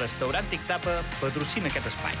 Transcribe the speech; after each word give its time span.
Restaurant 0.00 0.46
Tic 0.48 0.62
Tapa 0.64 1.02
patrocina 1.20 1.68
aquest 1.68 1.90
espai. 1.90 2.14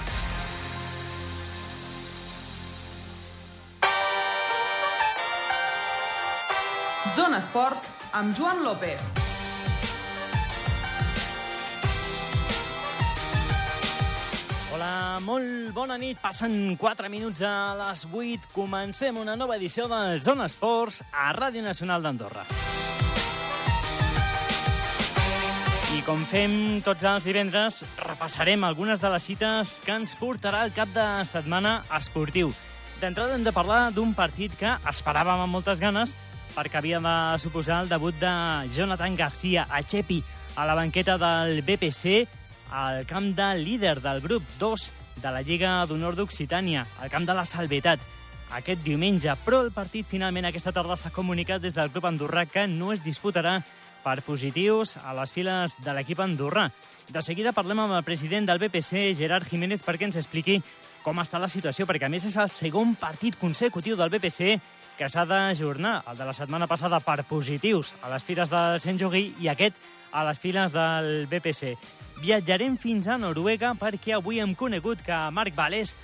Zona 7.16 7.40
Esports 7.40 7.86
amb 8.12 8.36
Joan 8.36 8.60
López. 8.66 9.00
Hola, 14.70 15.18
molt 15.24 15.72
bona 15.76 15.96
nit. 16.00 16.20
Passen 16.20 16.76
4 16.76 17.08
minuts 17.08 17.40
a 17.40 17.72
les 17.80 18.04
8. 18.12 18.52
Comencem 18.52 19.16
una 19.16 19.36
nova 19.40 19.56
edició 19.56 19.88
del 19.88 20.20
Zona 20.20 20.52
Esports 20.52 21.00
a 21.12 21.32
Ràdio 21.32 21.64
Nacional 21.64 22.04
d'Andorra. 22.04 22.44
Com 26.10 26.24
fem 26.26 26.80
tots 26.82 27.04
els 27.06 27.22
divendres, 27.22 27.76
repassarem 28.02 28.64
algunes 28.66 28.98
de 28.98 29.06
les 29.12 29.22
cites 29.22 29.76
que 29.84 29.94
ens 29.94 30.16
portarà 30.18 30.64
el 30.66 30.72
cap 30.74 30.90
de 30.90 31.04
setmana 31.28 31.84
esportiu. 31.94 32.50
D'entrada 32.98 33.36
hem 33.36 33.44
de 33.46 33.52
parlar 33.54 33.92
d'un 33.94 34.10
partit 34.18 34.56
que 34.58 34.72
esperàvem 34.90 35.44
amb 35.44 35.54
moltes 35.54 35.78
ganes 35.78 36.16
perquè 36.56 36.80
havia 36.80 36.98
de 37.04 37.14
suposar 37.38 37.84
el 37.84 37.92
debut 37.92 38.16
de 38.18 38.32
Jonathan 38.74 39.14
Garcia 39.14 39.68
a 39.70 39.84
Chepi 39.86 40.18
a 40.58 40.66
la 40.66 40.74
banqueta 40.74 41.14
del 41.14 41.62
BPC 41.62 42.26
al 42.74 43.04
camp 43.06 43.30
de 43.38 43.52
líder 43.60 44.00
del 44.02 44.18
grup 44.24 44.42
2 44.58 44.88
de 45.22 45.30
la 45.30 45.44
Lliga 45.46 45.76
d'Honor 45.86 46.18
d'Occitània, 46.18 46.88
al 46.98 47.12
camp 47.12 47.28
de 47.28 47.38
la 47.38 47.46
Salvetat, 47.46 48.02
aquest 48.58 48.82
diumenge. 48.82 49.30
Però 49.44 49.62
el 49.62 49.70
partit 49.70 50.10
finalment 50.10 50.50
aquesta 50.50 50.74
tarda 50.74 50.98
s'ha 50.98 51.14
comunicat 51.14 51.62
des 51.62 51.78
del 51.78 51.94
club 51.94 52.10
andorrà 52.10 52.48
que 52.50 52.66
no 52.66 52.90
es 52.90 53.04
disputarà 53.04 53.60
per 54.04 54.20
positius 54.26 54.96
a 55.00 55.14
les 55.16 55.32
files 55.32 55.76
de 55.84 55.94
l'equip 55.96 56.20
andorrà. 56.20 56.68
De 57.10 57.22
seguida 57.22 57.54
parlem 57.56 57.84
amb 57.84 57.96
el 57.98 58.06
president 58.06 58.46
del 58.48 58.60
BPC, 58.62 59.10
Gerard 59.18 59.48
Jiménez, 59.48 59.82
perquè 59.86 60.08
ens 60.08 60.20
expliqui 60.20 60.60
com 61.02 61.18
està 61.22 61.40
la 61.40 61.48
situació, 61.48 61.86
perquè 61.88 62.06
a 62.06 62.12
més 62.12 62.26
és 62.28 62.36
el 62.36 62.52
segon 62.52 62.94
partit 63.00 63.38
consecutiu 63.40 63.96
del 63.96 64.12
BPC 64.12 64.58
que 65.00 65.08
s'ha 65.08 65.24
d'ajornar, 65.24 66.02
el 66.10 66.18
de 66.18 66.26
la 66.28 66.34
setmana 66.36 66.66
passada 66.68 67.00
per 67.00 67.22
positius 67.24 67.94
a 68.04 68.10
les 68.12 68.24
files 68.26 68.50
del 68.52 68.76
Sant 68.84 69.00
Jogui 69.00 69.30
i 69.40 69.48
aquest 69.48 69.78
a 70.12 70.26
les 70.26 70.40
files 70.42 70.74
del 70.74 71.24
BPC. 71.30 71.72
Viatjarem 72.20 72.76
fins 72.76 73.08
a 73.08 73.16
Noruega 73.16 73.72
perquè 73.80 74.12
avui 74.18 74.42
hem 74.44 74.52
conegut 74.54 75.00
que 75.06 75.16
Marc 75.32 75.56
Valés, 75.56 75.94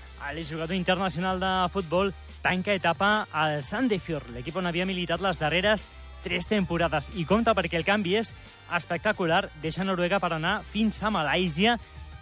jugador 0.49 0.75
internacional 0.75 1.41
de 1.41 1.53
futbol, 1.75 2.15
tanca 2.41 2.73
etapa 2.73 3.27
al 3.33 3.63
Sandefjord, 3.63 4.31
l'equip 4.33 4.57
on 4.57 4.67
havia 4.67 4.87
militat 4.89 5.21
les 5.21 5.39
darreres 5.39 5.85
tres 6.25 6.49
temporades. 6.51 7.11
I 7.15 7.27
compta 7.29 7.55
perquè 7.55 7.79
el 7.81 7.87
canvi 7.87 8.17
és 8.21 8.35
espectacular. 8.75 9.47
Deixa 9.63 9.85
Noruega 9.85 10.21
per 10.23 10.33
anar 10.37 10.61
fins 10.73 11.03
a 11.03 11.13
Malàisia 11.13 11.77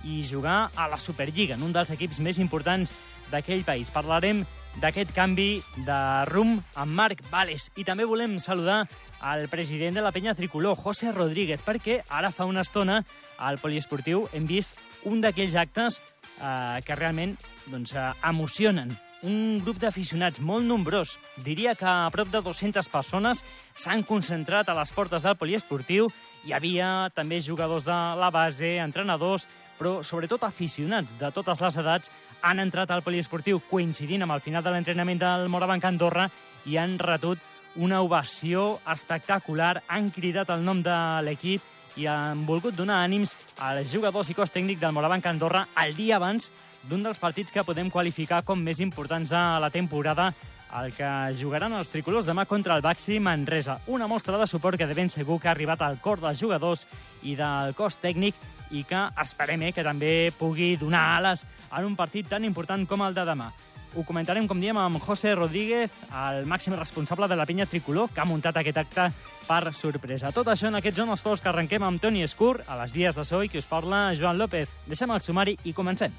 i 0.05 0.23
jugar 0.27 0.71
a 0.77 0.89
la 0.89 0.99
Superliga, 1.01 1.57
en 1.57 1.65
un 1.65 1.73
dels 1.73 1.91
equips 1.95 2.21
més 2.21 2.39
importants 2.39 2.93
d'aquell 3.33 3.65
país. 3.65 3.91
Parlarem 3.91 4.45
d'aquest 4.83 5.13
canvi 5.15 5.63
de 5.87 5.99
rum 6.31 6.59
amb 6.75 6.99
Marc 6.99 7.23
Vales. 7.31 7.71
I 7.79 7.87
també 7.87 8.07
volem 8.09 8.39
saludar 8.43 8.85
al 9.25 9.47
president 9.49 9.97
de 9.97 10.03
la 10.05 10.13
penya 10.13 10.35
tricolor, 10.35 10.77
José 10.77 11.13
Rodríguez, 11.13 11.63
perquè 11.65 12.03
ara 12.09 12.33
fa 12.35 12.45
una 12.45 12.65
estona 12.67 13.03
al 13.39 13.59
poliesportiu 13.63 14.27
hem 14.33 14.49
vist 14.51 14.77
un 15.09 15.23
d'aquells 15.25 15.57
actes 15.57 16.01
eh, 16.41 16.81
que 16.85 16.99
realment 16.99 17.37
doncs, 17.71 17.95
eh, 17.95 18.11
emocionen. 18.29 18.93
Un 19.25 19.63
grup 19.65 19.79
d'aficionats 19.81 20.43
molt 20.45 20.67
nombrós, 20.69 21.15
diria 21.41 21.73
que 21.75 21.87
a 21.89 22.11
prop 22.13 22.29
de 22.29 22.43
200 22.45 22.91
persones, 22.93 23.41
s'han 23.73 24.03
concentrat 24.05 24.69
a 24.69 24.75
les 24.77 24.93
portes 24.93 25.25
del 25.25 25.39
poliesportiu. 25.41 26.11
Hi 26.45 26.53
havia 26.53 27.09
també 27.17 27.39
jugadors 27.41 27.87
de 27.87 27.97
la 28.21 28.29
base, 28.29 28.75
entrenadors, 28.85 29.47
però 29.79 30.03
sobretot 30.05 30.45
aficionats 30.45 31.17
de 31.17 31.31
totes 31.33 31.63
les 31.65 31.79
edats 31.81 32.13
han 32.45 32.61
entrat 32.61 32.93
al 32.93 33.03
poliesportiu 33.03 33.63
coincidint 33.71 34.27
amb 34.27 34.37
el 34.37 34.45
final 34.45 34.63
de 34.63 34.75
l'entrenament 34.75 35.23
del 35.23 35.49
Morabanc 35.49 35.89
Andorra 35.89 36.29
i 36.69 36.77
han 36.77 36.99
retut 37.01 37.41
una 37.81 38.03
ovació 38.05 38.79
espectacular, 38.93 39.81
han 39.89 40.13
cridat 40.13 40.53
el 40.53 40.63
nom 40.69 40.85
de 40.85 40.99
l'equip 41.25 41.97
i 41.97 42.07
han 42.11 42.45
volgut 42.47 42.77
donar 42.77 43.01
ànims 43.07 43.39
als 43.57 43.91
jugadors 43.95 44.29
i 44.31 44.37
cos 44.37 44.53
tècnic 44.53 44.79
del 44.83 44.93
Morabanc 44.93 45.27
Andorra 45.27 45.65
el 45.81 45.97
dia 45.97 46.21
abans 46.21 46.51
d'un 46.89 47.03
dels 47.03 47.21
partits 47.21 47.53
que 47.53 47.65
podem 47.65 47.91
qualificar 47.91 48.43
com 48.45 48.61
més 48.61 48.81
importants 48.81 49.31
de 49.33 49.43
la 49.61 49.71
temporada, 49.73 50.33
el 50.75 50.91
que 50.93 51.11
jugaran 51.39 51.73
els 51.79 51.91
tricolors 51.93 52.27
demà 52.27 52.47
contra 52.51 52.75
el 52.75 52.83
Baxi 52.83 53.21
Manresa. 53.23 53.79
Una 53.87 54.09
mostra 54.11 54.39
de 54.39 54.49
suport 54.51 54.79
que 54.79 54.89
de 54.91 54.97
ben 54.97 55.11
segur 55.13 55.39
que 55.41 55.49
ha 55.49 55.55
arribat 55.55 55.83
al 55.83 56.01
cor 56.03 56.21
dels 56.21 56.41
jugadors 56.41 56.87
i 57.23 57.37
del 57.39 57.77
cos 57.79 58.01
tècnic 58.03 58.35
i 58.75 58.83
que 58.89 59.05
esperem 59.23 59.69
eh, 59.69 59.73
que 59.73 59.85
també 59.87 60.33
pugui 60.39 60.75
donar 60.81 61.05
ales 61.21 61.45
en 61.71 61.87
un 61.87 61.95
partit 61.97 62.29
tan 62.29 62.45
important 62.45 62.89
com 62.91 63.07
el 63.07 63.15
de 63.15 63.27
demà. 63.29 63.53
Ho 63.95 64.03
comentarem, 64.03 64.49
com 64.51 64.59
diem, 64.59 64.75
amb 64.79 64.99
José 64.99 65.37
Rodríguez, 65.39 65.93
el 66.11 66.49
màxim 66.51 66.75
responsable 66.75 67.29
de 67.31 67.37
la 67.39 67.47
pinya 67.47 67.67
tricolor, 67.67 68.11
que 68.11 68.21
ha 68.21 68.27
muntat 68.27 68.57
aquest 68.59 68.81
acte 68.83 69.05
per 69.47 69.71
sorpresa. 69.75 70.33
Tot 70.35 70.51
això 70.51 70.67
en 70.67 70.81
aquest 70.81 70.99
Zona 70.99 71.15
Esports 71.15 71.43
que 71.45 71.53
arrenquem 71.53 71.87
amb 71.87 72.03
Toni 72.03 72.27
Escur, 72.27 72.59
a 72.67 72.81
les 72.83 72.93
vies 72.93 73.15
de 73.15 73.25
so 73.25 73.45
i 73.45 73.49
que 73.49 73.63
us 73.63 73.71
parla 73.71 74.11
Joan 74.19 74.39
López. 74.39 74.75
Deixem 74.91 75.15
el 75.15 75.23
sumari 75.23 75.55
i 75.63 75.73
comencem. 75.73 76.11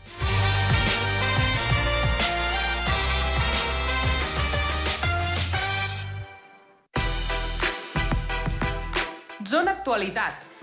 Zona 9.46 9.76
Actualitat. 9.78 10.55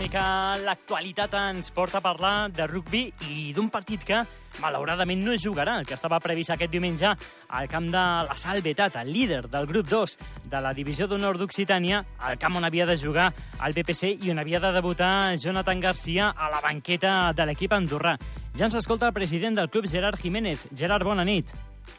Mica 0.00 0.56
l'actualitat 0.64 1.34
ens 1.36 1.68
porta 1.76 1.98
a 1.98 2.00
parlar 2.00 2.48
de 2.56 2.64
rugby 2.66 3.02
i 3.28 3.50
d'un 3.52 3.68
partit 3.68 4.00
que, 4.06 4.22
malauradament, 4.62 5.20
no 5.20 5.34
es 5.36 5.42
jugarà, 5.44 5.74
el 5.76 5.84
que 5.88 5.92
estava 5.92 6.20
previst 6.24 6.54
aquest 6.54 6.72
diumenge 6.72 7.10
al 7.10 7.68
camp 7.68 7.90
de 7.92 8.04
la 8.28 8.36
Salvetat, 8.38 8.96
el 9.02 9.12
líder 9.12 9.42
del 9.52 9.68
grup 9.68 9.90
2 9.90 10.16
de 10.48 10.62
la 10.64 10.72
divisió 10.72 11.08
d'honor 11.10 11.36
d'Occitània, 11.36 12.00
al 12.16 12.40
camp 12.40 12.56
on 12.56 12.64
havia 12.64 12.88
de 12.88 12.96
jugar 12.96 13.28
el 13.60 13.76
BPC 13.76 14.14
i 14.24 14.32
on 14.32 14.40
havia 14.40 14.62
de 14.64 14.72
debutar 14.78 15.36
Jonathan 15.36 15.84
Garcia 15.84 16.32
a 16.32 16.48
la 16.54 16.64
banqueta 16.64 17.34
de 17.36 17.50
l'equip 17.50 17.76
andorrà. 17.76 18.16
Ja 18.56 18.70
ens 18.70 18.80
escolta 18.80 19.10
el 19.10 19.16
president 19.16 19.60
del 19.60 19.68
club, 19.68 19.90
Gerard 19.90 20.16
Jiménez. 20.16 20.64
Gerard, 20.72 21.04
bona 21.04 21.28
nit. 21.28 21.52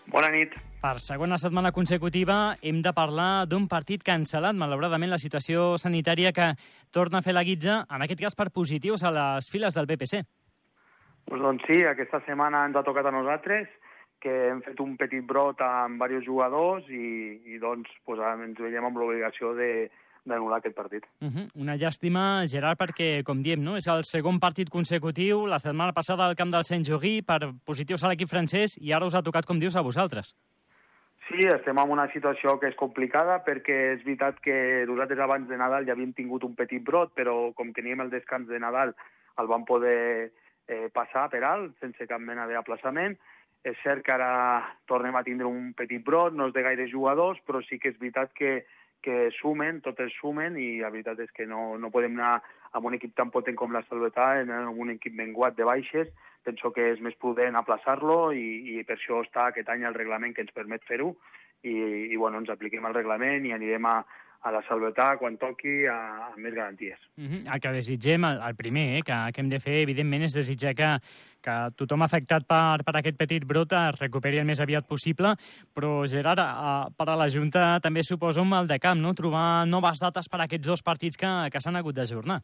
Bona 0.10 0.34
nit. 0.34 0.58
Per 0.82 0.98
segona 0.98 1.38
setmana 1.38 1.70
consecutiva 1.70 2.56
hem 2.66 2.80
de 2.82 2.90
parlar 2.98 3.46
d'un 3.46 3.68
partit 3.70 4.02
cancel·lat, 4.02 4.58
malauradament 4.58 5.12
la 5.12 5.20
situació 5.22 5.76
sanitària 5.78 6.32
que 6.34 6.48
torna 6.90 7.20
a 7.20 7.22
fer 7.22 7.36
la 7.36 7.44
guitza, 7.46 7.84
en 7.86 8.02
aquest 8.02 8.24
cas 8.24 8.36
per 8.40 8.48
positius 8.50 9.04
a 9.06 9.12
les 9.14 9.50
files 9.54 9.76
del 9.78 9.86
BPC. 9.86 10.24
Pues 11.30 11.42
doncs 11.44 11.68
sí, 11.70 11.84
aquesta 11.86 12.24
setmana 12.26 12.64
ens 12.66 12.80
ha 12.80 12.82
tocat 12.88 13.06
a 13.06 13.14
nosaltres, 13.14 13.68
que 14.26 14.34
hem 14.50 14.64
fet 14.66 14.82
un 14.82 14.96
petit 14.98 15.22
brot 15.22 15.62
amb 15.62 16.02
diversos 16.02 16.26
jugadors 16.26 16.90
i, 16.90 17.10
i 17.54 17.60
doncs 17.62 17.92
pues, 18.02 18.18
ens 18.18 18.58
veiem 18.58 18.88
amb 18.90 18.98
l'obligació 18.98 19.54
de, 19.54 19.70
d'anul·lar 20.26 20.64
aquest 20.64 20.76
partit. 20.76 21.06
Uh 21.22 21.30
-huh. 21.30 21.46
Una 21.62 21.76
llàstima, 21.78 22.48
Gerard, 22.48 22.80
perquè, 22.82 23.22
com 23.24 23.44
diem, 23.44 23.62
no? 23.62 23.76
és 23.78 23.86
el 23.86 24.02
segon 24.04 24.40
partit 24.40 24.70
consecutiu, 24.70 25.46
la 25.46 25.60
setmana 25.60 25.94
passada 25.94 26.26
al 26.26 26.36
camp 26.36 26.50
del 26.50 26.64
Saint-Jory, 26.64 27.22
per 27.22 27.54
positius 27.64 28.04
a 28.04 28.08
l'equip 28.08 28.30
francès, 28.30 28.78
i 28.82 28.92
ara 28.92 29.06
us 29.06 29.14
ha 29.14 29.22
tocat, 29.22 29.46
com 29.46 29.60
dius, 29.60 29.76
a 29.76 29.82
vosaltres. 29.82 30.36
Sí, 31.32 31.46
estem 31.48 31.78
en 31.80 31.92
una 31.94 32.10
situació 32.12 32.58
que 32.60 32.68
és 32.68 32.76
complicada 32.76 33.38
perquè 33.46 33.76
és 33.94 34.02
veritat 34.04 34.42
que 34.44 34.56
nosaltres 34.90 35.20
abans 35.24 35.48
de 35.48 35.56
Nadal 35.56 35.86
ja 35.88 35.94
havíem 35.96 36.12
tingut 36.18 36.44
un 36.44 36.58
petit 36.58 36.84
brot, 36.84 37.14
però 37.16 37.54
com 37.56 37.70
teníem 37.72 38.02
el 38.04 38.10
descans 38.12 38.50
de 38.50 38.60
Nadal 38.60 38.92
el 39.40 39.48
vam 39.48 39.64
poder 39.64 40.32
eh, 40.68 40.90
passar 40.92 41.30
per 41.32 41.46
alt 41.48 41.78
sense 41.80 42.08
cap 42.10 42.20
mena 42.20 42.50
d'aplaçament. 42.50 43.16
És 43.64 43.80
cert 43.80 44.04
que 44.04 44.12
ara 44.12 44.74
tornem 44.92 45.16
a 45.16 45.24
tindre 45.24 45.48
un 45.48 45.72
petit 45.78 46.04
brot, 46.04 46.36
no 46.36 46.50
és 46.50 46.56
de 46.58 46.66
gaire 46.66 46.90
jugadors, 46.92 47.40
però 47.48 47.62
sí 47.64 47.80
que 47.80 47.94
és 47.94 48.00
veritat 48.02 48.34
que, 48.36 48.66
que 49.06 49.30
sumen, 49.38 49.80
totes 49.86 50.12
sumen, 50.20 50.58
i 50.60 50.82
la 50.82 50.92
veritat 50.92 51.22
és 51.24 51.32
que 51.32 51.48
no, 51.48 51.78
no 51.80 51.94
podem 51.94 52.18
anar 52.20 52.42
amb 52.76 52.90
un 52.90 52.98
equip 53.00 53.16
tan 53.16 53.32
potent 53.32 53.56
com 53.56 53.72
la 53.72 53.86
Salvetat, 53.88 54.44
en 54.50 54.74
un 54.74 54.92
equip 54.98 55.16
menguat 55.16 55.56
de 55.56 55.70
baixes, 55.70 56.12
penso 56.44 56.72
que 56.76 56.92
és 56.94 57.02
més 57.04 57.16
prudent 57.22 57.56
aplaçar-lo 57.56 58.32
i, 58.34 58.48
i 58.74 58.84
per 58.88 58.98
això 58.98 59.22
està 59.26 59.48
aquest 59.50 59.70
any 59.70 59.86
el 59.88 59.98
reglament 59.98 60.36
que 60.36 60.46
ens 60.46 60.56
permet 60.56 60.84
fer-ho 60.88 61.14
i, 61.64 61.76
i 62.12 62.18
bueno, 62.18 62.42
ens 62.42 62.50
apliquem 62.50 62.86
el 62.90 62.98
reglament 62.98 63.46
i 63.46 63.54
anirem 63.54 63.86
a, 63.86 63.98
a 64.42 64.52
la 64.54 64.62
Salvetat 64.66 65.20
quan 65.22 65.38
toqui 65.42 65.86
a, 65.90 65.98
a 66.32 66.38
més 66.38 66.54
garanties. 66.54 66.98
Uh 67.18 67.26
-huh. 67.26 67.54
El 67.54 67.60
que 67.62 67.72
desitgem, 67.72 68.24
el, 68.26 68.42
el 68.42 68.56
primer 68.56 68.98
eh, 68.98 69.02
que, 69.02 69.18
que 69.34 69.42
hem 69.42 69.50
de 69.50 69.60
fer, 69.60 69.82
evidentment, 69.82 70.24
és 70.24 70.34
desitjar 70.34 70.74
que, 70.74 70.90
que 71.42 71.56
tothom 71.76 72.02
afectat 72.02 72.48
per, 72.48 72.84
per 72.84 72.96
aquest 72.98 73.18
petit 73.18 73.46
brot 73.46 73.72
es 73.72 74.00
recuperi 74.00 74.40
el 74.40 74.46
més 74.46 74.60
aviat 74.60 74.88
possible, 74.88 75.36
però, 75.74 76.08
Gerard, 76.08 76.40
a, 76.40 76.90
per 76.98 77.10
a 77.10 77.16
la 77.16 77.30
Junta 77.30 77.80
també 77.80 78.04
suposa 78.04 78.42
un 78.42 78.50
mal 78.50 78.68
de 78.68 78.80
camp, 78.80 79.00
no?, 79.00 79.14
trobar 79.14 79.68
noves 79.68 80.00
dates 80.00 80.28
per 80.28 80.42
a 80.42 80.44
aquests 80.44 80.68
dos 80.68 80.82
partits 80.82 81.18
que, 81.18 81.50
que 81.52 81.62
s'han 81.62 81.76
hagut 81.76 81.96
d'ajornar. 81.96 82.42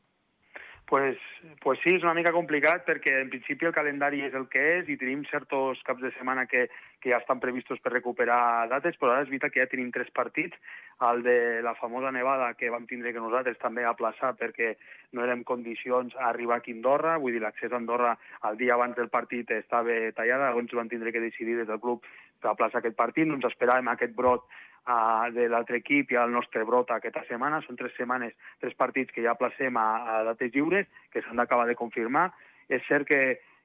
Pues, 0.87 1.17
pues 1.61 1.79
sí, 1.83 1.91
és 1.97 2.03
una 2.05 2.13
mica 2.15 2.31
complicat 2.31 2.85
perquè 2.87 3.17
en 3.19 3.27
principi 3.27 3.67
el 3.67 3.73
calendari 3.75 4.21
és 4.23 4.35
el 4.39 4.45
que 4.47 4.61
és 4.77 4.87
i 4.87 4.95
tenim 4.95 5.25
certs 5.27 5.81
caps 5.83 5.99
de 5.99 6.13
setmana 6.15 6.45
que, 6.47 6.69
que 7.03 7.11
ja 7.11 7.17
estan 7.19 7.41
previstos 7.43 7.81
per 7.83 7.91
recuperar 7.91 8.69
dates, 8.71 8.95
però 8.95 9.11
ara 9.11 9.25
és 9.25 9.27
veritat 9.27 9.51
que 9.51 9.59
ja 9.59 9.67
tenim 9.67 9.89
tres 9.91 10.07
partits. 10.15 10.55
El 11.09 11.25
de 11.25 11.59
la 11.61 11.75
famosa 11.75 12.13
nevada 12.15 12.53
que 12.55 12.71
vam 12.71 12.87
tindre 12.87 13.11
que 13.11 13.19
nosaltres 13.19 13.59
també 13.59 13.83
aplaçar 13.83 14.31
perquè 14.39 14.77
no 15.11 15.27
érem 15.27 15.43
condicions 15.43 16.15
a 16.15 16.29
arribar 16.29 16.61
aquí 16.61 16.71
a 16.71 16.79
Andorra, 16.79 17.17
vull 17.19 17.35
dir, 17.35 17.43
l'accés 17.43 17.75
a 17.75 17.81
Andorra 17.81 18.15
el 18.47 18.55
dia 18.57 18.79
abans 18.79 18.95
del 18.95 19.11
partit 19.11 19.51
estava 19.51 19.99
tallada, 20.15 20.47
llavors 20.47 20.79
vam 20.79 20.87
tindre 20.87 21.11
que 21.11 21.25
decidir 21.27 21.59
des 21.59 21.67
del 21.67 21.83
club 21.83 22.07
aplaçar 22.47 22.79
aquest 22.79 22.95
partit, 22.95 23.27
no 23.27 23.35
ens 23.35 23.51
esperàvem 23.51 23.91
aquest 23.91 24.15
brot 24.15 24.47
uh, 24.87 25.27
de 25.35 25.47
l'altre 25.51 25.81
equip 25.83 26.11
i 26.11 26.19
el 26.19 26.31
nostre 26.31 26.63
brot 26.65 26.91
aquesta 26.95 27.25
setmana. 27.27 27.61
Són 27.65 27.77
tres 27.79 27.93
setmanes, 27.99 28.33
tres 28.63 28.73
partits 28.79 29.13
que 29.13 29.25
ja 29.25 29.37
placem 29.39 29.77
a, 29.77 29.87
a 30.15 30.17
dates 30.31 30.53
lliures, 30.55 30.87
que 31.11 31.21
s'han 31.21 31.43
d'acabar 31.43 31.67
de 31.67 31.77
confirmar. 31.79 32.31
És 32.67 32.83
cert 32.87 33.07
que, 33.07 33.21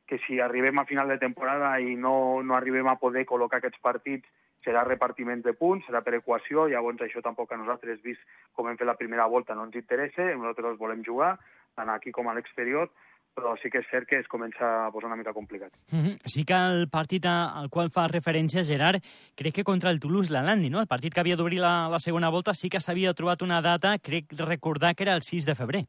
que 0.07 0.21
si 0.27 0.41
arribem 0.41 0.79
a 0.79 0.87
final 0.87 1.09
de 1.09 1.19
temporada 1.23 1.79
i 1.81 1.97
no, 1.97 2.43
no 2.43 2.59
arribem 2.59 2.91
a 2.91 2.99
poder 3.01 3.25
col·locar 3.27 3.63
aquests 3.63 3.83
partits, 3.83 4.29
serà 4.63 4.85
repartiment 4.87 5.43
de 5.43 5.55
punts, 5.59 5.87
serà 5.87 6.03
per 6.07 6.15
equació, 6.19 6.69
llavors 6.71 7.01
això 7.03 7.23
tampoc 7.23 7.51
a 7.53 7.59
nosaltres, 7.59 8.03
vist 8.03 8.23
com 8.55 8.69
hem 8.69 8.79
fet 8.79 8.87
la 8.87 8.99
primera 8.99 9.27
volta, 9.27 9.57
no 9.59 9.67
ens 9.67 9.79
interessa, 9.79 10.29
nosaltres 10.37 10.79
volem 10.79 11.03
jugar, 11.03 11.35
tant 11.75 11.91
aquí 11.91 12.13
com 12.15 12.29
a 12.29 12.35
l'exterior, 12.37 12.91
però 13.35 13.55
sí 13.61 13.71
que 13.73 13.81
és 13.81 13.89
cert 13.91 14.09
que 14.09 14.19
es 14.21 14.29
comença 14.29 14.69
a 14.87 14.91
posar 14.93 15.09
una 15.09 15.17
mica 15.17 15.33
complicat. 15.33 15.73
Mm 15.91 16.01
-hmm. 16.05 16.19
Sí 16.25 16.45
que 16.45 16.55
el 16.55 16.89
partit 16.89 17.25
al 17.27 17.71
qual 17.71 17.91
fa 17.91 18.07
referència 18.09 18.63
Gerard, 18.63 19.03
crec 19.35 19.55
que 19.55 19.65
contra 19.65 19.91
el 19.91 20.01
Toulouse 20.01 20.33
l'Alandi, 20.33 20.71
no? 20.71 20.81
El 20.81 20.87
partit 20.87 21.15
que 21.15 21.21
havia 21.21 21.37
d'obrir 21.37 21.61
la, 21.61 21.89
la 21.89 21.99
segona 21.99 22.31
volta 22.31 22.53
sí 22.55 22.69
que 22.69 22.81
s'havia 22.81 23.15
trobat 23.15 23.43
una 23.43 23.61
data, 23.61 23.99
crec 23.99 24.25
recordar 24.39 24.95
que 24.95 25.05
era 25.05 25.15
el 25.15 25.23
6 25.23 25.47
de 25.47 25.55
febrer. 25.55 25.85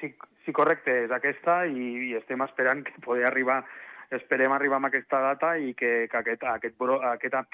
Sí, 0.00 0.14
sí 0.44 0.52
correcte, 0.52 1.04
és 1.04 1.10
aquesta 1.10 1.66
i, 1.66 2.10
i 2.10 2.14
estem 2.14 2.40
esperant 2.42 2.84
que 2.84 3.00
poder 3.00 3.26
arribar, 3.26 3.64
esperem 4.10 4.52
arribar 4.52 4.82
a 4.82 4.86
aquesta 4.88 5.20
data 5.20 5.56
i 5.58 5.74
que, 5.74 6.08
que 6.10 6.16
aquest, 6.16 6.42
aquest, 6.42 6.76
aquesta, 7.02 7.46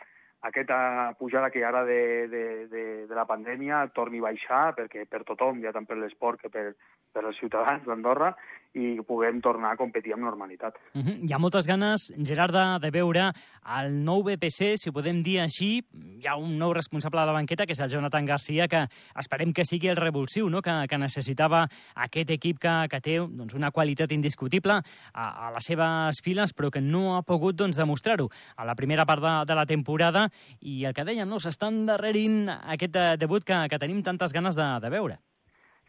aquesta 0.43 1.15
pujada 1.19 1.51
que 1.51 1.61
hi 1.61 1.63
ha 1.63 1.69
ara 1.69 1.85
de, 1.85 2.29
de, 2.29 2.45
de, 2.73 2.85
de 3.07 3.15
la 3.15 3.27
pandèmia 3.29 3.83
torni 3.95 4.19
a 4.19 4.29
baixar 4.31 4.75
perquè 4.77 5.05
per 5.07 5.23
tothom, 5.29 5.61
ja 5.63 5.73
tant 5.73 5.87
per 5.87 5.99
l'esport 6.01 6.41
que 6.41 6.49
per, 6.49 6.73
per 7.13 7.25
als 7.25 7.39
ciutadans 7.39 7.85
d'Andorra, 7.85 8.33
i 8.75 9.01
puguem 9.07 9.41
tornar 9.43 9.73
a 9.75 9.79
competir 9.79 10.13
amb 10.15 10.23
normalitat. 10.23 10.77
Uh 10.95 11.03
-huh. 11.03 11.29
Hi 11.29 11.33
ha 11.33 11.39
moltes 11.39 11.67
ganes, 11.67 12.13
Gerard, 12.17 12.55
de, 12.55 12.79
de 12.87 12.91
veure 12.91 13.33
el 13.79 14.05
nou 14.05 14.23
BPC, 14.23 14.77
si 14.77 14.89
ho 14.89 14.93
podem 14.93 15.23
dir 15.23 15.41
així. 15.41 15.83
Hi 15.93 16.27
ha 16.27 16.37
un 16.37 16.59
nou 16.59 16.73
responsable 16.73 17.21
de 17.21 17.27
la 17.27 17.33
banqueta, 17.33 17.67
que 17.67 17.73
és 17.73 17.81
el 17.81 17.89
Jonathan 17.89 18.25
Garcia, 18.25 18.69
que 18.69 18.89
esperem 19.17 19.53
que 19.53 19.65
sigui 19.65 19.89
el 19.89 19.97
revulsiu 19.97 20.49
no? 20.49 20.63
que, 20.63 20.87
que 20.89 20.99
necessitava 20.99 21.69
aquest 21.95 22.31
equip 22.31 22.59
que, 22.59 22.89
que 22.91 23.01
té 23.01 23.19
doncs, 23.19 23.55
una 23.55 23.71
qualitat 23.71 24.13
indiscutible 24.13 24.73
a, 25.13 25.49
a 25.49 25.51
les 25.53 25.65
seves 25.65 26.21
files, 26.23 26.55
però 26.55 26.71
que 26.71 26.81
no 26.81 27.17
ha 27.17 27.23
pogut 27.23 27.57
doncs, 27.57 27.77
demostrar-ho 27.77 28.29
a 28.57 28.65
la 28.65 28.75
primera 28.75 29.05
part 29.05 29.23
de, 29.23 29.35
de 29.47 29.55
la 29.55 29.67
temporada. 29.67 30.31
I 30.61 30.85
el 30.85 30.95
que 30.95 31.05
dèiem, 31.05 31.29
no? 31.29 31.41
s'estan 31.41 31.87
darrerint 31.87 32.49
aquest 32.49 32.97
eh, 32.97 33.17
debut 33.17 33.45
que, 33.45 33.69
que 33.69 33.79
tenim 33.79 34.03
tantes 34.03 34.33
ganes 34.33 34.57
de, 34.57 34.79
de 34.81 34.91
veure. 34.91 35.19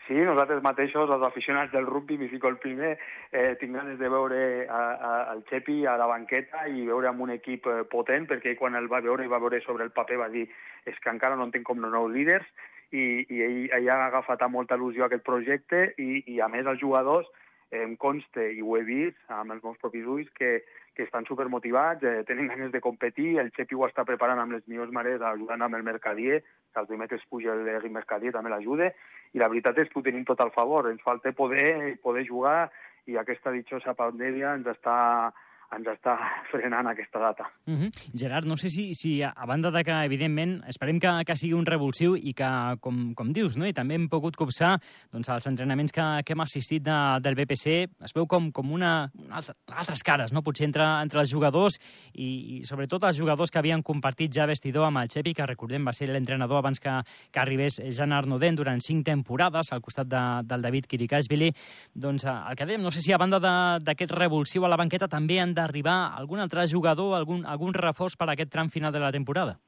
Sí, 0.08 0.18
nosaltres 0.26 0.64
mateixos, 0.66 1.12
els 1.14 1.24
aficionats 1.24 1.72
del 1.72 1.86
rugby, 1.86 2.18
m'hi 2.18 2.28
fico 2.32 2.50
el 2.50 2.58
primer, 2.64 2.96
eh, 3.32 3.54
tinc 3.62 3.76
ganes 3.78 4.00
de 4.00 4.10
veure 4.10 4.40
a, 4.66 4.82
a, 5.10 5.12
el 5.36 5.44
Xepi 5.50 5.86
a 5.86 5.94
la 6.02 6.08
banqueta 6.10 6.66
i 6.68 6.88
veure 6.88 7.12
amb 7.12 7.22
un 7.22 7.36
equip 7.38 7.70
eh, 7.70 7.84
potent, 7.92 8.26
perquè 8.32 8.56
quan 8.58 8.76
el 8.80 8.90
va 8.92 9.04
veure 9.06 9.24
i 9.24 9.32
va 9.32 9.40
veure 9.44 9.62
sobre 9.62 9.86
el 9.86 9.94
paper 9.94 10.18
va 10.24 10.32
dir 10.34 10.48
és 10.90 10.98
que 11.04 11.14
encara 11.14 11.38
no 11.38 11.46
entenc 11.46 11.68
com 11.70 11.80
no 11.80 11.94
nous 11.94 12.10
líders, 12.12 12.48
i, 12.92 13.04
i 13.30 13.44
ell, 13.46 13.60
ell 13.78 13.90
ha 13.94 14.00
agafat 14.08 14.42
amb 14.44 14.58
molta 14.58 14.76
il·lusió 14.80 15.06
aquest 15.06 15.24
projecte 15.24 15.92
i, 16.02 16.24
i 16.28 16.42
a 16.42 16.50
més 16.52 16.68
els 16.68 16.82
jugadors 16.82 17.30
em 17.72 17.96
consta, 17.96 18.44
i 18.44 18.62
ho 18.62 18.76
he 18.76 18.84
vist 18.84 19.18
amb 19.32 19.56
els 19.56 19.64
meus 19.64 19.80
propis 19.80 20.06
ulls, 20.06 20.30
que, 20.36 20.60
que 20.96 21.06
estan 21.08 21.26
supermotivats, 21.26 22.04
eh, 22.04 22.24
tenen 22.28 22.50
ganes 22.52 22.72
de 22.74 22.82
competir, 22.84 23.38
el 23.40 23.52
Xepi 23.56 23.78
ho 23.80 23.86
està 23.88 24.04
preparant 24.08 24.42
amb 24.44 24.58
les 24.58 24.66
millors 24.68 24.92
mares, 24.92 25.24
ajudant 25.24 25.64
amb 25.64 25.80
el 25.80 25.86
Mercadier, 25.88 26.42
que 26.44 26.84
el 26.84 26.90
dimecres 26.90 27.24
puja 27.30 27.56
el 27.56 27.90
Mercadier 27.92 28.34
també 28.36 28.52
l'ajuda, 28.52 28.92
i 29.32 29.40
la 29.40 29.48
veritat 29.48 29.80
és 29.80 29.90
que 29.90 30.00
ho 30.00 30.04
tenim 30.04 30.26
tot 30.28 30.44
al 30.44 30.52
favor, 30.52 30.90
ens 30.92 31.04
falta 31.04 31.32
poder, 31.32 31.96
poder 32.04 32.26
jugar 32.28 32.72
i 33.08 33.16
aquesta 33.18 33.54
ditxosa 33.56 33.96
pandèmia 33.98 34.54
ens 34.60 34.68
està 34.68 35.32
ens 35.76 35.88
està 35.94 36.16
frenant 36.52 36.88
aquesta 36.92 37.20
data. 37.20 37.48
Uh 37.66 37.74
-huh. 37.74 37.92
Gerard, 38.14 38.48
no 38.48 38.58
sé 38.58 38.70
si, 38.70 38.94
si 38.94 39.22
a 39.24 39.46
banda 39.46 39.72
de 39.72 39.84
que, 39.84 39.92
evidentment, 40.06 40.62
esperem 40.68 41.00
que, 41.00 41.10
que 41.26 41.36
sigui 41.36 41.54
un 41.54 41.66
revulsiu 41.66 42.16
i 42.16 42.34
que, 42.34 42.78
com, 42.80 43.14
com 43.14 43.32
dius, 43.34 43.58
no? 43.58 43.66
i 43.66 43.74
també 43.74 43.96
hem 43.96 44.10
pogut 44.10 44.36
copsar 44.36 44.80
doncs, 45.12 45.30
els 45.30 45.48
entrenaments 45.48 45.92
que, 45.92 46.24
que 46.26 46.34
hem 46.34 46.42
assistit 46.42 46.84
de, 46.84 47.20
del 47.22 47.36
BPC, 47.36 47.88
es 48.04 48.14
veu 48.14 48.28
com, 48.28 48.52
com 48.52 48.72
una, 48.72 49.12
una 49.14 49.36
altra, 49.36 49.56
altres 49.72 50.04
cares, 50.04 50.34
no? 50.34 50.42
potser 50.42 50.66
entre, 50.66 50.84
entre 51.02 51.20
els 51.20 51.32
jugadors 51.32 51.80
i, 52.14 52.58
i 52.60 52.64
sobretot 52.64 53.04
els 53.04 53.18
jugadors 53.18 53.52
que 53.52 53.60
havien 53.60 53.84
compartit 53.84 54.32
ja 54.34 54.46
vestidor 54.46 54.86
amb 54.86 54.98
el 54.98 55.10
Xepi, 55.10 55.34
que 55.34 55.46
recordem 55.46 55.86
va 55.86 55.94
ser 55.94 56.10
l'entrenador 56.10 56.58
abans 56.58 56.80
que, 56.80 56.94
que 57.32 57.40
arribés 57.40 57.82
Jan 57.96 58.12
Arnodent 58.12 58.56
durant 58.56 58.82
cinc 58.82 59.06
temporades 59.06 59.72
al 59.72 59.82
costat 59.82 60.08
de, 60.08 60.24
del 60.44 60.62
David 60.62 60.88
Kirikashvili. 60.88 61.52
Doncs 61.94 62.26
el 62.26 62.56
que 62.58 62.66
dèiem, 62.66 62.82
no 62.84 62.92
sé 62.92 63.02
si 63.02 63.14
a 63.14 63.20
banda 63.22 63.40
d'aquest 63.80 64.12
revulsiu 64.12 64.66
a 64.66 64.72
la 64.72 64.80
banqueta 64.80 65.10
també 65.12 65.40
han 65.40 65.54
de 65.54 65.61
d'arribar 65.62 65.98
algun 66.20 66.42
altre 66.44 66.68
jugador, 66.68 67.16
algun, 67.18 67.46
algun 67.46 67.78
reforç 67.78 68.18
per 68.18 68.30
a 68.30 68.34
aquest 68.36 68.52
tram 68.52 68.74
final 68.74 68.92
de 68.92 69.02
la 69.04 69.14
temporada? 69.16 69.60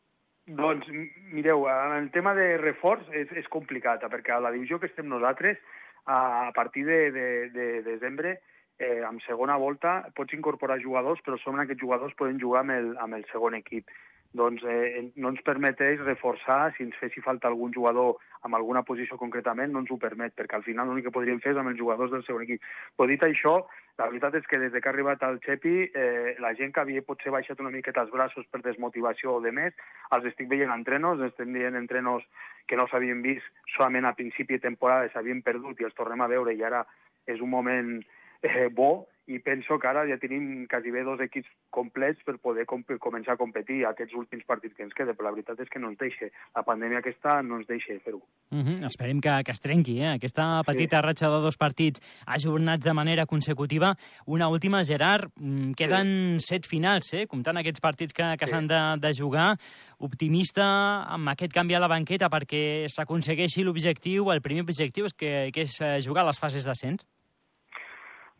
Doncs, 0.44 0.90
mireu, 1.31 1.68
el 1.72 2.10
tema 2.12 2.34
de 2.36 2.57
reforç 2.60 3.07
és, 3.16 3.30
és 3.40 3.45
complicat, 3.48 4.04
perquè 4.12 4.34
a 4.36 4.42
la 4.44 4.51
divisió 4.51 4.80
que 4.80 4.90
estem 4.92 5.07
nosaltres, 5.07 5.62
a 6.06 6.51
partir 6.56 6.84
de, 6.84 7.00
de, 7.16 7.28
de 7.54 7.68
desembre, 7.86 8.42
eh, 8.78 9.04
amb 9.07 9.24
segona 9.24 9.56
volta, 9.57 10.01
pots 10.18 10.36
incorporar 10.36 10.81
jugadors, 10.84 11.22
però 11.24 11.38
són 11.40 11.62
aquests 11.63 11.80
jugadors 11.80 12.18
poden 12.19 12.42
jugar 12.42 12.66
amb 12.66 12.75
el, 12.75 12.92
amb 13.00 13.16
el 13.19 13.24
segon 13.31 13.56
equip 13.56 13.88
doncs 14.33 14.63
eh, 14.65 15.12
no 15.15 15.30
ens 15.30 15.41
permeteix 15.45 16.01
reforçar, 16.01 16.74
si 16.75 16.83
ens 16.88 16.97
fessi 16.97 17.21
falta 17.21 17.47
algun 17.47 17.74
jugador 17.74 18.18
amb 18.44 18.57
alguna 18.57 18.81
posició 18.83 19.18
concretament, 19.21 19.71
no 19.71 19.83
ens 19.83 19.91
ho 19.94 19.97
permet, 20.01 20.33
perquè 20.35 20.57
al 20.57 20.65
final 20.65 20.89
l'únic 20.89 21.07
que 21.07 21.13
podríem 21.15 21.39
fer 21.44 21.53
és 21.53 21.59
amb 21.62 21.71
els 21.71 21.80
jugadors 21.80 22.12
del 22.12 22.25
seu 22.25 22.41
equip. 22.41 22.65
Però 22.97 23.07
dit 23.07 23.24
això, 23.24 23.59
la 24.01 24.09
veritat 24.09 24.39
és 24.39 24.50
que 24.50 24.57
des 24.57 24.74
que 24.74 24.89
ha 24.89 24.91
arribat 24.91 25.24
al 25.24 25.38
Xepi, 25.44 25.75
eh, 25.94 26.33
la 26.41 26.56
gent 26.57 26.74
que 26.74 26.81
havia 26.81 27.06
potser 27.06 27.31
baixat 27.31 27.62
una 27.62 27.71
miqueta 27.74 28.01
els 28.01 28.12
braços 28.12 28.50
per 28.50 28.63
desmotivació 28.65 29.38
o 29.38 29.44
de 29.45 29.53
més, 29.53 29.77
els 30.18 30.25
estic 30.31 30.50
veient 30.50 30.74
entrenos, 30.74 31.21
estem 31.21 31.53
veient 31.53 31.77
entrenos 31.77 32.25
que 32.68 32.79
no 32.79 32.88
s'havien 32.89 33.21
vist 33.21 33.45
solament 33.77 34.09
a 34.09 34.15
principi 34.18 34.57
de 34.57 34.65
temporada, 34.65 35.12
s'havien 35.13 35.45
perdut 35.45 35.79
i 35.79 35.86
els 35.86 35.95
tornem 35.95 36.25
a 36.25 36.31
veure 36.31 36.57
i 36.57 36.63
ara 36.63 36.83
és 37.29 37.39
un 37.39 37.53
moment 37.53 38.00
eh, 38.41 38.68
bo 38.74 39.06
i 39.28 39.40
penso 39.40 39.78
que 39.80 39.88
ara 39.88 40.04
ja 40.08 40.18
tenim 40.20 40.66
quasi 40.68 40.92
bé 40.92 41.04
dos 41.08 41.22
equips 41.24 41.48
complets 41.72 42.20
per 42.28 42.36
poder 42.44 42.66
com 42.68 42.84
començar 43.00 43.38
a 43.38 43.40
competir 43.40 43.86
aquests 43.88 44.16
últims 44.20 44.44
partits 44.46 44.75
que 44.75 44.84
ens 44.84 44.94
queden, 44.94 45.16
però 45.16 45.30
la 45.30 45.36
veritat 45.38 45.62
és 45.64 45.70
que 45.72 45.80
no 45.80 45.88
ens 45.92 46.00
deixa. 46.02 46.28
La 46.56 46.66
pandèmia 46.68 47.00
aquesta 47.00 47.38
no 47.42 47.62
ens 47.62 47.68
deixa 47.70 47.96
fer-ho. 48.04 48.20
Uh 48.52 48.58
mhm, 48.58 48.68
-huh. 48.68 48.88
Esperem 48.88 49.22
que, 49.22 49.44
que 49.46 49.52
es 49.52 49.60
trenqui, 49.60 50.00
eh? 50.02 50.14
Aquesta 50.14 50.64
petita 50.66 51.00
sí. 51.00 51.06
ratxa 51.06 51.30
de 51.30 51.40
dos 51.42 51.58
partits 51.58 52.02
ajornats 52.28 52.84
de 52.84 52.94
manera 52.94 53.25
consecutiva. 53.25 53.96
Una 54.25 54.50
última, 54.50 54.84
Gerard, 54.84 55.32
mm, 55.36 55.72
queden 55.74 56.39
sí. 56.39 56.48
set 56.48 56.65
finals, 56.65 57.13
eh? 57.13 57.25
comptant 57.27 57.58
aquests 57.58 57.80
partits 57.80 58.13
que, 58.13 58.36
que 58.38 58.48
s'han 58.48 58.68
sí. 58.68 58.74
de, 58.74 59.08
de 59.08 59.13
jugar. 59.13 59.58
Optimista 60.00 61.03
amb 61.08 61.30
aquest 61.30 61.53
canvi 61.53 61.75
a 61.75 61.80
la 61.80 61.88
banqueta 61.88 62.30
perquè 62.30 62.89
s'aconsegueixi 62.89 63.63
l'objectiu, 63.63 64.32
el 64.32 64.42
primer 64.42 64.63
objectiu 64.63 65.06
és 65.06 65.13
que, 65.13 65.50
que 65.53 65.62
és 65.62 65.80
eh, 65.82 66.01
jugar 66.01 66.24
a 66.24 66.27
les 66.27 66.39
fases 66.39 66.65
d'ascens? 66.65 67.08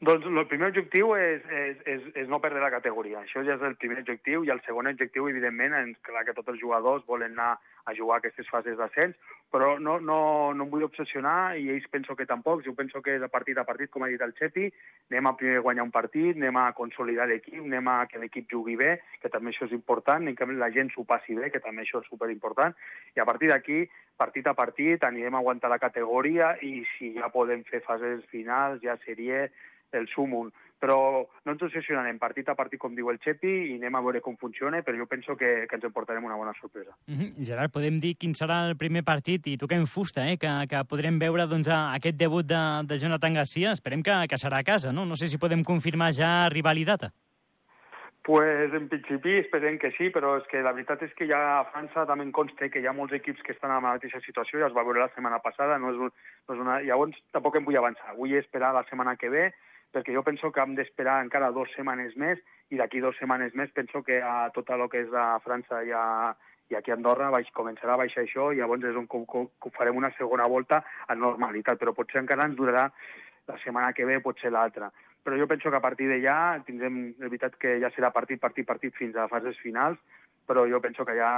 Doncs 0.04 0.26
el 0.28 0.48
primer 0.52 0.68
objectiu 0.72 1.14
és, 1.16 1.44
és, 1.48 1.78
és, 1.88 2.08
és 2.24 2.28
no 2.28 2.42
perdre 2.44 2.60
la 2.60 2.72
categoria. 2.74 3.22
Això 3.22 3.40
ja 3.48 3.54
és 3.56 3.62
el 3.64 3.78
primer 3.80 4.02
objectiu 4.02 4.42
i 4.44 4.50
el 4.52 4.60
segon 4.66 4.90
objectiu, 4.90 5.30
evidentment, 5.32 5.76
és 5.80 6.02
clar 6.04 6.26
que 6.28 6.34
tots 6.36 6.52
els 6.52 6.60
jugadors 6.60 7.06
volen 7.08 7.38
anar 7.38 7.54
a 7.88 7.96
jugar 7.96 8.18
aquestes 8.20 8.50
fases 8.52 8.76
d'ascens, 8.80 9.16
però 9.54 9.78
no, 9.80 9.96
no, 10.04 10.18
no 10.56 10.66
em 10.66 10.72
vull 10.72 10.84
obsessionar 10.88 11.56
i 11.60 11.70
ells 11.72 11.88
penso 11.94 12.18
que 12.20 12.28
tampoc. 12.28 12.66
Jo 12.68 12.74
penso 12.76 13.00
que 13.06 13.16
de 13.22 13.32
partit 13.32 13.60
a 13.62 13.66
partit, 13.68 13.92
com 13.94 14.04
ha 14.04 14.12
dit 14.12 14.22
el 14.26 14.36
Xepi, 14.36 14.68
anem 15.12 15.32
a 15.32 15.36
primer 15.40 15.64
guanyar 15.64 15.88
un 15.88 15.96
partit, 15.96 16.36
anem 16.36 16.60
a 16.60 16.70
consolidar 16.76 17.30
l'equip, 17.32 17.62
anem 17.64 17.92
a 17.94 17.98
que 18.12 18.20
l'equip 18.20 18.52
jugui 18.52 18.76
bé, 18.80 18.98
que 19.24 19.32
també 19.32 19.54
això 19.54 19.70
és 19.70 19.76
important, 19.78 20.28
i 20.28 20.36
que 20.36 20.48
la 20.52 20.72
gent 20.76 20.92
s'ho 20.92 21.08
passi 21.08 21.38
bé, 21.40 21.52
que 21.54 21.64
també 21.64 21.88
això 21.88 22.04
és 22.04 22.10
superimportant, 22.12 22.76
i 23.16 23.24
a 23.24 23.28
partir 23.30 23.56
d'aquí, 23.56 23.86
partit 24.20 24.48
a 24.52 24.56
partit, 24.58 25.04
anirem 25.04 25.38
a 25.38 25.44
aguantar 25.44 25.72
la 25.72 25.80
categoria 25.80 26.58
i 26.62 26.82
si 26.96 27.16
ja 27.16 27.32
podem 27.32 27.64
fer 27.70 27.86
fases 27.88 28.26
finals, 28.32 28.84
ja 28.84 29.00
seria 29.06 29.48
el 29.98 30.08
súmum, 30.12 30.52
però 30.84 31.24
no 31.46 31.54
ens 31.54 31.64
obsessionarem 31.64 32.18
partit 32.20 32.50
a 32.52 32.58
partit, 32.60 32.80
com 32.82 32.96
diu 32.96 33.08
el 33.12 33.20
Xepi, 33.24 33.52
i 33.72 33.76
anem 33.78 33.96
a 33.96 34.04
veure 34.04 34.20
com 34.22 34.36
funciona, 34.40 34.82
però 34.84 35.00
jo 35.00 35.08
penso 35.08 35.38
que, 35.40 35.64
que 35.70 35.80
ens 35.80 35.88
emportarem 35.88 36.26
una 36.28 36.36
bona 36.36 36.54
sorpresa. 36.60 36.92
Mm 37.08 37.16
-hmm. 37.16 37.46
Gerard, 37.48 37.72
podem 37.72 38.00
dir 38.00 38.18
quin 38.18 38.34
serà 38.34 38.68
el 38.68 38.76
primer 38.76 39.04
partit, 39.04 39.48
i 39.48 39.58
toquem 39.58 39.86
fusta, 39.86 40.28
eh? 40.30 40.38
que, 40.38 40.52
que 40.70 40.84
podrem 40.90 41.20
veure 41.20 41.48
doncs, 41.48 41.68
aquest 41.70 42.18
debut 42.18 42.46
de, 42.46 42.64
de 42.84 42.98
Jonathan 42.98 43.34
Garcia. 43.34 43.72
Esperem 43.72 44.04
que, 44.04 44.28
que 44.30 44.38
serà 44.38 44.60
a 44.60 44.64
casa, 44.64 44.92
no? 44.92 45.06
No 45.06 45.16
sé 45.16 45.28
si 45.28 45.38
podem 45.38 45.64
confirmar 45.64 46.12
ja 46.12 46.50
rival 46.50 46.78
i 46.78 46.86
data. 46.86 47.14
Pues 48.24 48.74
en 48.74 48.88
principi 48.88 49.34
esperem 49.36 49.78
que 49.78 49.92
sí, 49.98 50.08
però 50.10 50.38
és 50.40 50.46
que 50.48 50.62
la 50.64 50.72
veritat 50.72 51.02
és 51.04 51.12
que 51.12 51.26
ja 51.28 51.60
a 51.60 51.66
França 51.74 52.06
també 52.08 52.24
em 52.24 52.32
consta 52.32 52.70
que 52.72 52.80
hi 52.80 52.88
ha 52.88 52.94
molts 52.96 53.12
equips 53.12 53.44
que 53.44 53.52
estan 53.52 53.70
en 53.70 53.84
la 53.84 53.84
mateixa 53.84 54.22
situació, 54.24 54.62
ja 54.62 54.70
es 54.70 54.76
va 54.76 54.86
veure 54.88 55.02
la 55.04 55.12
setmana 55.12 55.42
passada, 55.44 55.76
no 55.78 55.92
és, 55.92 56.00
un, 56.00 56.14
no 56.48 56.56
és 56.56 56.62
una... 56.64 56.78
llavors 56.88 57.20
tampoc 57.36 57.58
em 57.60 57.66
vull 57.68 57.76
avançar, 57.76 58.16
vull 58.16 58.32
esperar 58.40 58.72
la 58.72 58.86
setmana 58.88 59.18
que 59.20 59.28
ve, 59.28 59.50
perquè 59.94 60.14
jo 60.16 60.24
penso 60.26 60.52
que 60.52 60.64
hem 60.64 60.74
d'esperar 60.76 61.22
encara 61.24 61.52
dues 61.56 61.72
setmanes 61.78 62.16
més 62.18 62.42
i 62.74 62.80
d'aquí 62.80 63.02
dues 63.04 63.18
setmanes 63.22 63.54
més 63.56 63.72
penso 63.78 64.02
que 64.04 64.20
a 64.26 64.50
tot 64.56 64.70
el 64.74 64.88
que 64.90 65.06
és 65.06 65.14
a 65.14 65.38
França 65.46 65.84
i, 65.86 65.94
a, 65.94 66.34
i 66.74 66.76
aquí 66.76 66.92
a 66.92 66.98
Andorra 66.98 67.30
baix, 67.34 67.52
començarà 67.54 67.94
a 67.94 68.02
baixar 68.02 68.24
això 68.26 68.50
i 68.52 68.60
llavors 68.62 68.90
és 68.90 68.98
on 68.98 69.08
com, 69.08 69.28
com, 69.30 69.48
com 69.60 69.76
farem 69.78 70.00
una 70.02 70.12
segona 70.18 70.50
volta 70.50 70.82
a 71.08 71.16
normalitat, 71.16 71.80
però 71.80 71.94
potser 71.94 72.24
encara 72.24 72.50
ens 72.50 72.58
durarà 72.58 72.88
la 73.48 73.60
setmana 73.62 73.94
que 73.94 74.08
ve, 74.08 74.22
potser 74.24 74.52
l'altra. 74.52 74.90
Però 75.24 75.38
jo 75.40 75.48
penso 75.48 75.70
que 75.70 75.80
a 75.80 75.84
partir 75.84 76.10
d'allà 76.10 76.64
tindrem, 76.68 77.00
és 77.14 77.30
veritat 77.30 77.56
que 77.60 77.78
ja 77.80 77.92
serà 77.96 78.12
partit, 78.16 78.42
partit, 78.42 78.68
partit 78.68 78.96
fins 78.98 79.16
a 79.16 79.30
fases 79.32 79.60
finals, 79.62 80.00
però 80.48 80.66
jo 80.68 80.82
penso 80.84 81.06
que 81.06 81.16
ja 81.16 81.32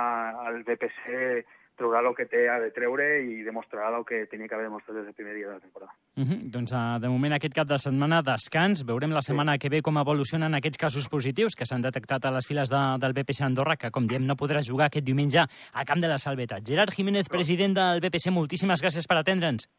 el 0.47 0.63
BPC 0.65 1.43
traurà 1.77 2.01
el 2.01 2.15
que 2.15 2.25
té 2.29 2.45
a 2.49 2.57
de 2.59 2.71
treure 2.75 3.05
i 3.23 3.43
demostrarà 3.45 3.91
el 3.97 4.05
que 4.07 4.23
tenia 4.31 4.47
que 4.47 4.55
haver 4.55 4.67
demostrat 4.67 4.97
des 4.97 5.05
del 5.05 5.15
primer 5.17 5.35
dia 5.35 5.47
de 5.47 5.53
la 5.53 5.59
temporada. 5.59 5.93
Uh 6.15 6.23
-huh. 6.23 6.39
Doncs 6.51 6.71
uh, 6.71 6.99
de 6.99 7.09
moment 7.09 7.33
aquest 7.33 7.53
cap 7.53 7.67
de 7.67 7.77
setmana 7.77 8.21
descans. 8.21 8.85
Veurem 8.85 9.11
la 9.11 9.21
setmana 9.21 9.53
sí. 9.53 9.59
que 9.59 9.69
ve 9.69 9.81
com 9.81 9.97
evolucionen 9.97 10.53
aquests 10.55 10.77
casos 10.77 11.07
positius 11.09 11.55
que 11.55 11.65
s'han 11.65 11.81
detectat 11.81 12.25
a 12.25 12.31
les 12.31 12.47
files 12.47 12.69
de, 12.69 12.97
del 12.99 13.13
BPC 13.13 13.41
Andorra, 13.41 13.75
que 13.75 13.91
com 13.91 14.07
diem 14.07 14.25
no 14.25 14.35
podrà 14.35 14.61
jugar 14.61 14.87
aquest 14.87 15.05
diumenge 15.05 15.39
a 15.73 15.85
Camp 15.85 16.01
de 16.01 16.07
la 16.07 16.17
Salvetat. 16.17 16.65
Gerard 16.65 16.93
Jiménez, 16.93 17.29
president 17.29 17.73
del 17.75 17.99
BPC, 17.99 18.31
moltíssimes 18.31 18.81
gràcies 18.81 19.07
per 19.07 19.17
atendre'ns. 19.17 19.69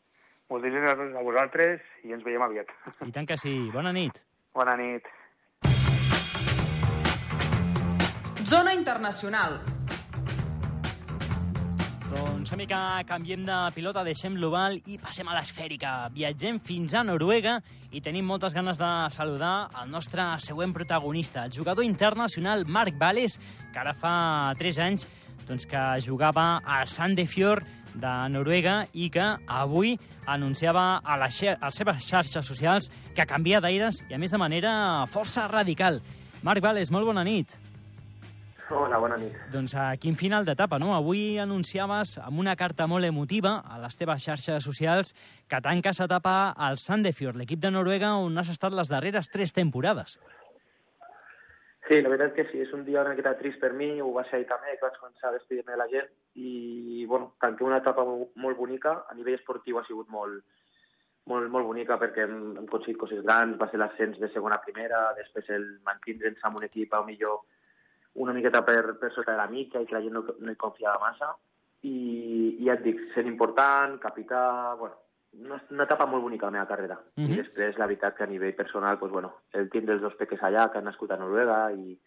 Moltíssimes 0.48 0.94
gràcies 0.94 1.14
a 1.16 1.22
vosaltres 1.22 1.80
i 2.04 2.12
ens 2.12 2.24
veiem 2.24 2.42
aviat. 2.42 2.66
I 3.06 3.10
tant 3.10 3.26
que 3.26 3.36
sí. 3.36 3.70
Bona 3.72 3.92
nit. 3.92 4.22
Bona 4.54 4.76
nit. 4.76 5.02
Zona 8.46 8.74
Internacional. 8.74 9.75
Doncs, 12.06 12.52
mica 12.54 13.02
canviem 13.02 13.42
de 13.42 13.54
pilota, 13.75 14.04
deixem 14.06 14.36
l'oval 14.38 14.76
i 14.86 14.94
passem 15.02 15.26
a 15.26 15.34
l'esfèrica. 15.34 16.06
Viatgem 16.14 16.60
fins 16.62 16.94
a 16.94 17.02
Noruega 17.02 17.56
i 17.90 18.02
tenim 18.04 18.28
moltes 18.30 18.54
ganes 18.54 18.78
de 18.78 18.90
saludar 19.10 19.68
el 19.82 19.90
nostre 19.90 20.25
següent 20.44 20.75
protagonista, 20.76 21.44
el 21.44 21.56
jugador 21.56 21.82
internacional 21.84 22.62
Marc 22.70 22.94
Vales, 23.00 23.40
que 23.72 23.82
ara 23.82 23.96
fa 23.98 24.54
3 24.60 24.78
anys 24.86 25.08
doncs, 25.48 25.66
que 25.66 25.82
jugava 26.06 26.60
al 26.62 26.86
Sandefjord 26.86 27.66
de 27.98 28.14
Noruega 28.30 28.84
i 28.94 29.10
que 29.10 29.26
avui 29.46 29.96
anunciava 30.26 31.00
a, 31.02 31.18
les, 31.25 31.42
a 31.50 31.58
les 31.58 31.82
seves 31.82 32.06
xarxes 32.06 32.46
socials 32.46 32.90
que 33.16 33.26
canvia 33.26 33.60
d'aires 33.60 34.04
i, 34.06 34.14
a 34.14 34.22
més, 34.22 34.30
de 34.30 34.38
manera 34.38 34.72
força 35.10 35.48
radical. 35.50 35.98
Marc 36.46 36.62
Vales, 36.62 36.92
molt 36.94 37.08
bona 37.08 37.26
nit. 37.26 37.58
Hola, 38.68 38.99
bona 38.99 39.14
nit. 39.20 39.35
Doncs 39.52 39.76
a 39.78 39.92
quin 40.02 40.16
final 40.18 40.46
d'etapa, 40.46 40.80
no? 40.82 40.90
Avui 40.96 41.37
anunciaves 41.38 42.16
amb 42.18 42.40
una 42.42 42.56
carta 42.58 42.88
molt 42.90 43.06
emotiva 43.06 43.61
a 43.62 43.78
les 43.78 43.94
teves 43.94 44.25
xarxes 44.25 44.66
socials 44.66 45.12
que 45.46 45.61
tanques 45.62 46.00
etapa 46.02 46.50
al 46.50 46.80
Sandefjord, 46.82 47.38
l'equip 47.38 47.62
de 47.62 47.70
Noruega 47.70 48.16
on 48.18 48.42
has 48.42 48.50
estat 48.50 48.75
les 48.75 48.90
darreres 48.90 49.30
tres 49.30 49.54
temporades. 49.54 50.18
Sí, 51.87 52.00
la 52.02 52.11
veritat 52.11 52.35
que 52.35 52.49
sí, 52.50 52.58
és 52.64 52.73
un 52.75 52.82
dia 52.82 53.04
una 53.04 53.14
miqueta 53.14 53.37
trist 53.38 53.62
per 53.62 53.70
mi, 53.78 54.00
ho 54.02 54.11
va 54.11 54.25
ser 54.26 54.40
ahir 54.40 54.49
també, 54.50 54.75
que 54.75 54.88
vaig 54.88 54.99
començar 54.99 55.30
a 55.30 55.37
despedir-me 55.37 55.76
de 55.76 55.78
la 55.78 55.87
gent 55.92 56.08
i, 56.35 57.04
bueno, 57.06 57.37
tanqué 57.38 57.62
una 57.62 57.78
etapa 57.78 58.02
molt 58.02 58.58
bonica, 58.58 59.04
a 59.06 59.14
nivell 59.14 59.38
esportiu 59.38 59.78
ha 59.78 59.87
sigut 59.87 60.11
molt, 60.11 60.42
molt, 61.30 61.46
molt 61.54 61.70
bonica 61.70 62.00
perquè 62.02 62.26
hem, 62.26 62.40
hem 62.56 62.66
aconseguit 62.66 62.99
coses 62.99 63.23
grans, 63.23 63.54
va 63.61 63.70
ser 63.70 63.78
l'ascens 63.78 64.18
de 64.18 64.32
segona 64.35 64.58
a 64.58 64.64
primera, 64.66 65.12
després 65.20 65.54
el 65.54 65.76
mantindre'ns 65.87 66.42
amb 66.42 66.58
un 66.58 66.66
equip 66.66 66.99
a 66.99 67.04
millor 67.06 67.44
una 68.23 68.32
miqueta 68.32 68.62
per, 68.64 68.96
per 69.00 69.12
sota 69.12 69.32
de 69.32 69.38
la 69.38 69.49
mica 69.50 69.80
i 69.80 69.87
que 69.87 69.96
la 69.96 70.02
gent 70.04 70.14
no, 70.16 70.25
no 70.38 70.52
hi 70.52 70.61
confiava 70.61 71.02
massa 71.02 71.35
i, 71.82 71.96
i 72.61 72.64
ja 72.66 72.76
et 72.76 72.85
dic, 72.85 73.02
sent 73.14 73.28
important, 73.28 73.99
capità, 74.02 74.75
bueno, 74.78 74.96
una, 75.42 75.61
una 75.70 75.85
etapa 75.85 76.06
molt 76.08 76.25
bonica 76.25 76.49
la 76.49 76.56
meva 76.56 76.66
carrera. 76.66 76.96
Mm 77.16 77.25
-hmm. 77.25 77.32
I 77.32 77.37
després, 77.42 77.78
la 77.78 77.87
veritat, 77.87 78.16
que 78.16 78.25
a 78.25 78.26
nivell 78.26 78.54
personal, 78.54 78.99
pues, 78.99 79.12
bueno, 79.12 79.35
el 79.52 79.68
tindre 79.70 79.94
els 79.94 80.02
dos 80.02 80.14
peques 80.14 80.42
allà, 80.42 80.70
que 80.70 80.78
han 80.78 80.85
nascut 80.85 81.11
a 81.11 81.16
Noruega, 81.16 81.73
i 81.73 81.99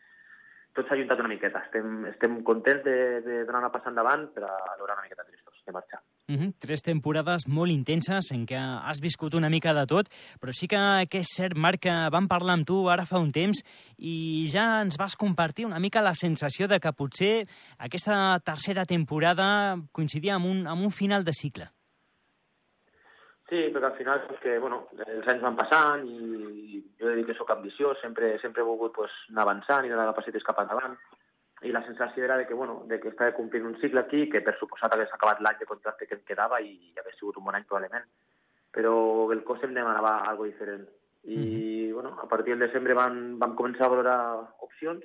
tot 0.74 0.88
s'ha 0.88 0.94
ajuntat 0.96 1.20
una 1.20 1.30
miqueta. 1.30 1.60
Estem, 1.66 2.06
estem 2.06 2.44
contents 2.44 2.84
de, 2.84 3.22
de 3.22 3.46
donar 3.46 3.62
una 3.62 3.72
passa 3.72 3.89
endavant, 3.89 4.30
però 4.34 4.48
alhora 4.48 4.94
una 4.94 5.04
miqueta 5.04 5.24
tristos 5.24 5.59
de 5.70 5.76
marxar. 5.78 6.02
Mm 6.28 6.36
-hmm. 6.36 6.54
Tres 6.60 6.82
temporades 6.82 7.48
molt 7.48 7.72
intenses 7.72 8.32
en 8.32 8.46
què 8.46 8.60
has 8.60 9.00
viscut 9.02 9.34
una 9.34 9.50
mica 9.50 9.74
de 9.74 9.86
tot, 9.86 10.06
però 10.42 10.52
sí 10.54 10.68
que, 10.68 11.08
que 11.10 11.20
és 11.20 11.32
cert, 11.38 11.56
Marc, 11.56 11.80
que 11.82 11.96
vam 12.12 12.28
parlar 12.28 12.54
amb 12.54 12.68
tu 12.68 12.90
ara 12.90 13.06
fa 13.06 13.18
un 13.18 13.32
temps 13.32 13.64
i 13.98 14.46
ja 14.48 14.82
ens 14.82 14.98
vas 14.98 15.16
compartir 15.16 15.66
una 15.66 15.80
mica 15.80 16.02
la 16.02 16.14
sensació 16.14 16.68
de 16.68 16.80
que 16.80 16.94
potser 16.94 17.48
aquesta 17.80 18.40
tercera 18.40 18.86
temporada 18.86 19.78
coincidia 19.92 20.36
amb 20.36 20.46
un, 20.46 20.68
amb 20.68 20.82
un 20.84 20.92
final 20.92 21.24
de 21.24 21.34
cicle. 21.34 21.66
Sí, 23.50 23.72
perquè 23.74 23.86
al 23.86 23.98
final 23.98 24.22
és 24.30 24.40
que, 24.44 24.60
bueno, 24.60 24.88
els 25.08 25.28
anys 25.28 25.42
van 25.42 25.56
passant 25.58 26.06
i 26.06 26.84
jo 27.00 27.10
he 27.10 27.16
dit 27.16 27.26
que 27.26 27.34
sóc 27.34 27.50
ambiciós, 27.50 27.98
sempre, 28.00 28.38
sempre 28.40 28.62
he 28.62 28.66
volgut 28.66 28.94
pues, 28.94 29.12
anar 29.32 29.48
avançant 29.48 29.86
i 29.86 29.92
anar 29.92 30.06
de 30.06 30.14
passetes 30.14 30.44
cap 30.44 30.60
endavant 30.60 30.94
i 31.68 31.72
la 31.75 31.84
sensació 31.86 32.24
era 32.24 32.38
de 32.38 32.46
que, 32.48 32.54
bueno, 32.54 32.84
de 32.88 33.00
que 33.00 33.10
estava 33.12 33.36
complint 33.36 33.66
un 33.68 33.78
cicle 33.82 34.00
aquí, 34.00 34.28
que 34.32 34.42
per 34.42 34.56
suposat 34.60 34.94
hagués 34.96 35.12
acabat 35.13 35.42
l'any 35.44 35.60
de 35.60 35.68
contracte 35.68 36.08
que 36.08 36.16
em 36.16 36.24
quedava 36.28 36.62
i 36.63 36.94
hagués 36.98 37.18
sigut 37.20 37.38
un 37.38 37.46
bon 37.50 37.58
any 37.58 37.68
probablement, 37.68 38.06
però 38.72 38.94
el 39.34 39.44
cos 39.44 39.63
em 39.68 39.75
demanava 39.75 40.20
algo 40.30 40.48
diferent. 40.48 40.88
I, 41.24 41.36
mm 41.36 41.44
-hmm. 41.44 41.94
bueno, 41.94 42.18
a 42.24 42.28
partir 42.28 42.56
del 42.56 42.68
desembre 42.68 42.94
van, 42.94 43.38
vam 43.39 43.56
començar 43.56 43.86
a 43.86 43.96
valorar 43.96 44.20
opcions 44.60 45.04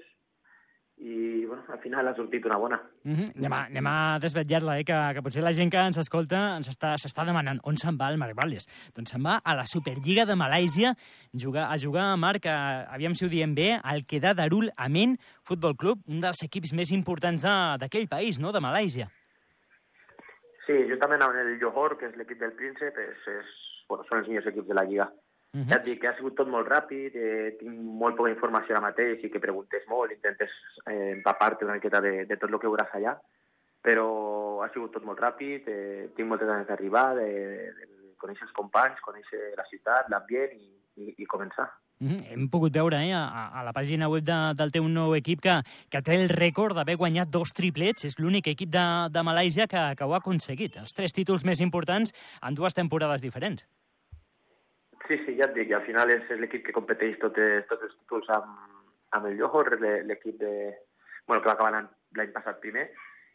i 0.96 1.44
bueno, 1.44 1.64
al 1.68 1.78
final 1.80 2.06
ha 2.08 2.14
sortit 2.14 2.44
una 2.46 2.56
bona. 2.56 2.80
Mm 3.02 3.14
-hmm. 3.14 3.36
Anem 3.36 3.52
a, 3.52 3.64
anem 3.64 3.86
a 3.86 4.18
desvetllar-la, 4.20 4.78
eh? 4.78 4.84
que, 4.84 4.98
que 5.14 5.22
potser 5.22 5.42
la 5.42 5.52
gent 5.52 5.70
que 5.70 5.78
ens 5.78 5.98
escolta 5.98 6.56
ens 6.56 6.68
està, 6.68 6.94
s'està 6.94 7.26
demanant 7.26 7.58
on 7.64 7.76
se'n 7.76 7.98
va 7.98 8.10
el 8.10 8.18
Marc 8.18 8.34
Valles. 8.34 8.66
Doncs 8.94 9.10
se'n 9.10 9.22
va 9.22 9.40
a 9.44 9.54
la 9.54 9.66
Superliga 9.66 10.24
de 10.24 10.34
Malàisia 10.34 10.94
jugar, 11.32 11.72
a 11.72 11.76
jugar 11.76 12.12
a 12.12 12.16
Marc, 12.16 12.46
a, 12.46 12.86
aviam 12.94 13.14
si 13.14 13.24
ho 13.24 13.28
diem 13.28 13.54
bé, 13.54 13.80
al 13.82 14.06
Quedà 14.06 14.34
Darul 14.34 14.70
Amen 14.76 15.18
Futbol 15.42 15.76
Club, 15.76 15.98
un 16.06 16.20
dels 16.20 16.42
equips 16.42 16.72
més 16.72 16.90
importants 16.92 17.42
d'aquell 17.42 18.08
país, 18.08 18.38
no?, 18.38 18.52
de 18.52 18.60
Malàisia. 18.60 19.10
Sí, 20.66 20.72
juntament 20.88 21.22
amb 21.22 21.34
el 21.34 21.58
Johor, 21.60 21.98
que 21.98 22.06
és 22.06 22.16
l'equip 22.16 22.38
del 22.38 22.52
Príncep, 22.52 22.96
és, 22.96 23.28
és, 23.28 23.46
bueno, 23.88 24.04
són 24.08 24.18
els 24.18 24.28
millors 24.28 24.46
equips 24.46 24.68
de 24.68 24.74
la 24.74 24.84
Lliga. 24.84 25.10
Uh 25.54 25.60
-huh. 25.60 25.68
Ja 25.70 25.76
et 25.76 25.84
dic 25.84 26.00
que 26.00 26.08
ha 26.08 26.16
sigut 26.16 26.34
tot 26.34 26.48
molt 26.48 26.66
ràpid, 26.66 27.14
eh, 27.14 27.56
tinc 27.60 27.72
molt 27.78 28.16
poca 28.16 28.30
informació 28.30 28.74
ara 28.74 28.86
mateix 28.88 29.22
i 29.22 29.30
que 29.30 29.38
preguntes 29.38 29.86
molt, 29.86 30.10
intentes 30.10 30.50
eh, 30.90 31.12
empapar-te 31.12 31.64
una 31.64 31.74
miqueta 31.74 32.00
de, 32.00 32.26
de 32.26 32.36
tot 32.36 32.50
el 32.50 32.58
que 32.58 32.68
veuràs 32.68 32.90
allà, 32.92 33.14
però 33.80 34.62
ha 34.64 34.68
sigut 34.72 34.92
tot 34.92 35.04
molt 35.04 35.20
ràpid, 35.20 35.68
eh, 35.68 36.08
tinc 36.16 36.28
moltes 36.28 36.48
ganes 36.48 36.66
d'arribar, 36.66 37.14
de, 37.14 37.28
de 37.78 37.86
conèixer 38.18 38.48
els 38.48 38.56
companys, 38.56 39.00
conèixer 39.00 39.54
la 39.56 39.64
ciutat, 39.70 40.10
l'ambient 40.10 40.52
i, 40.58 40.70
i, 40.96 41.14
i 41.18 41.26
començar. 41.26 41.68
Hem 42.02 42.48
pogut 42.50 42.74
veure 42.74 42.98
eh, 42.98 43.12
a, 43.14 43.50
a 43.54 43.62
la 43.62 43.72
pàgina 43.72 44.08
web 44.10 44.24
de, 44.26 44.38
del 44.58 44.72
teu 44.74 44.88
nou 44.90 45.14
equip 45.14 45.40
que, 45.44 45.60
que 45.90 46.02
té 46.02 46.18
el 46.18 46.28
rècord 46.32 46.74
d'haver 46.74 46.98
guanyat 47.00 47.30
dos 47.30 47.54
triplets. 47.54 48.04
És 48.04 48.18
l'únic 48.18 48.50
equip 48.50 48.72
de, 48.74 48.84
de 49.14 49.22
Malàisia 49.22 49.68
que, 49.70 49.84
que 49.96 50.04
ho 50.04 50.12
ha 50.16 50.20
aconseguit. 50.20 50.76
Els 50.82 50.92
tres 50.92 51.14
títols 51.14 51.46
més 51.46 51.62
importants 51.64 52.12
en 52.42 52.58
dues 52.58 52.74
temporades 52.74 53.22
diferents. 53.22 53.64
Sí, 55.06 55.18
sí, 55.26 55.36
ja 55.36 55.48
et 55.50 55.56
dic, 55.56 55.72
al 55.76 55.84
final 55.84 56.10
és, 56.14 56.22
és 56.32 56.40
l'equip 56.40 56.64
que 56.66 56.76
competeix 56.76 57.18
tots, 57.20 57.40
tots 57.68 57.88
els 57.88 57.96
títols 57.98 58.30
amb, 58.32 58.54
amb 59.16 59.26
el 59.30 59.36
Johor, 59.40 59.74
l'equip 59.80 60.38
de... 60.40 60.54
Bueno, 61.26 61.42
que 61.42 61.48
va 61.48 61.54
acabar 61.56 61.82
l'any 62.16 62.32
passat 62.32 62.60
primer, 62.60 62.88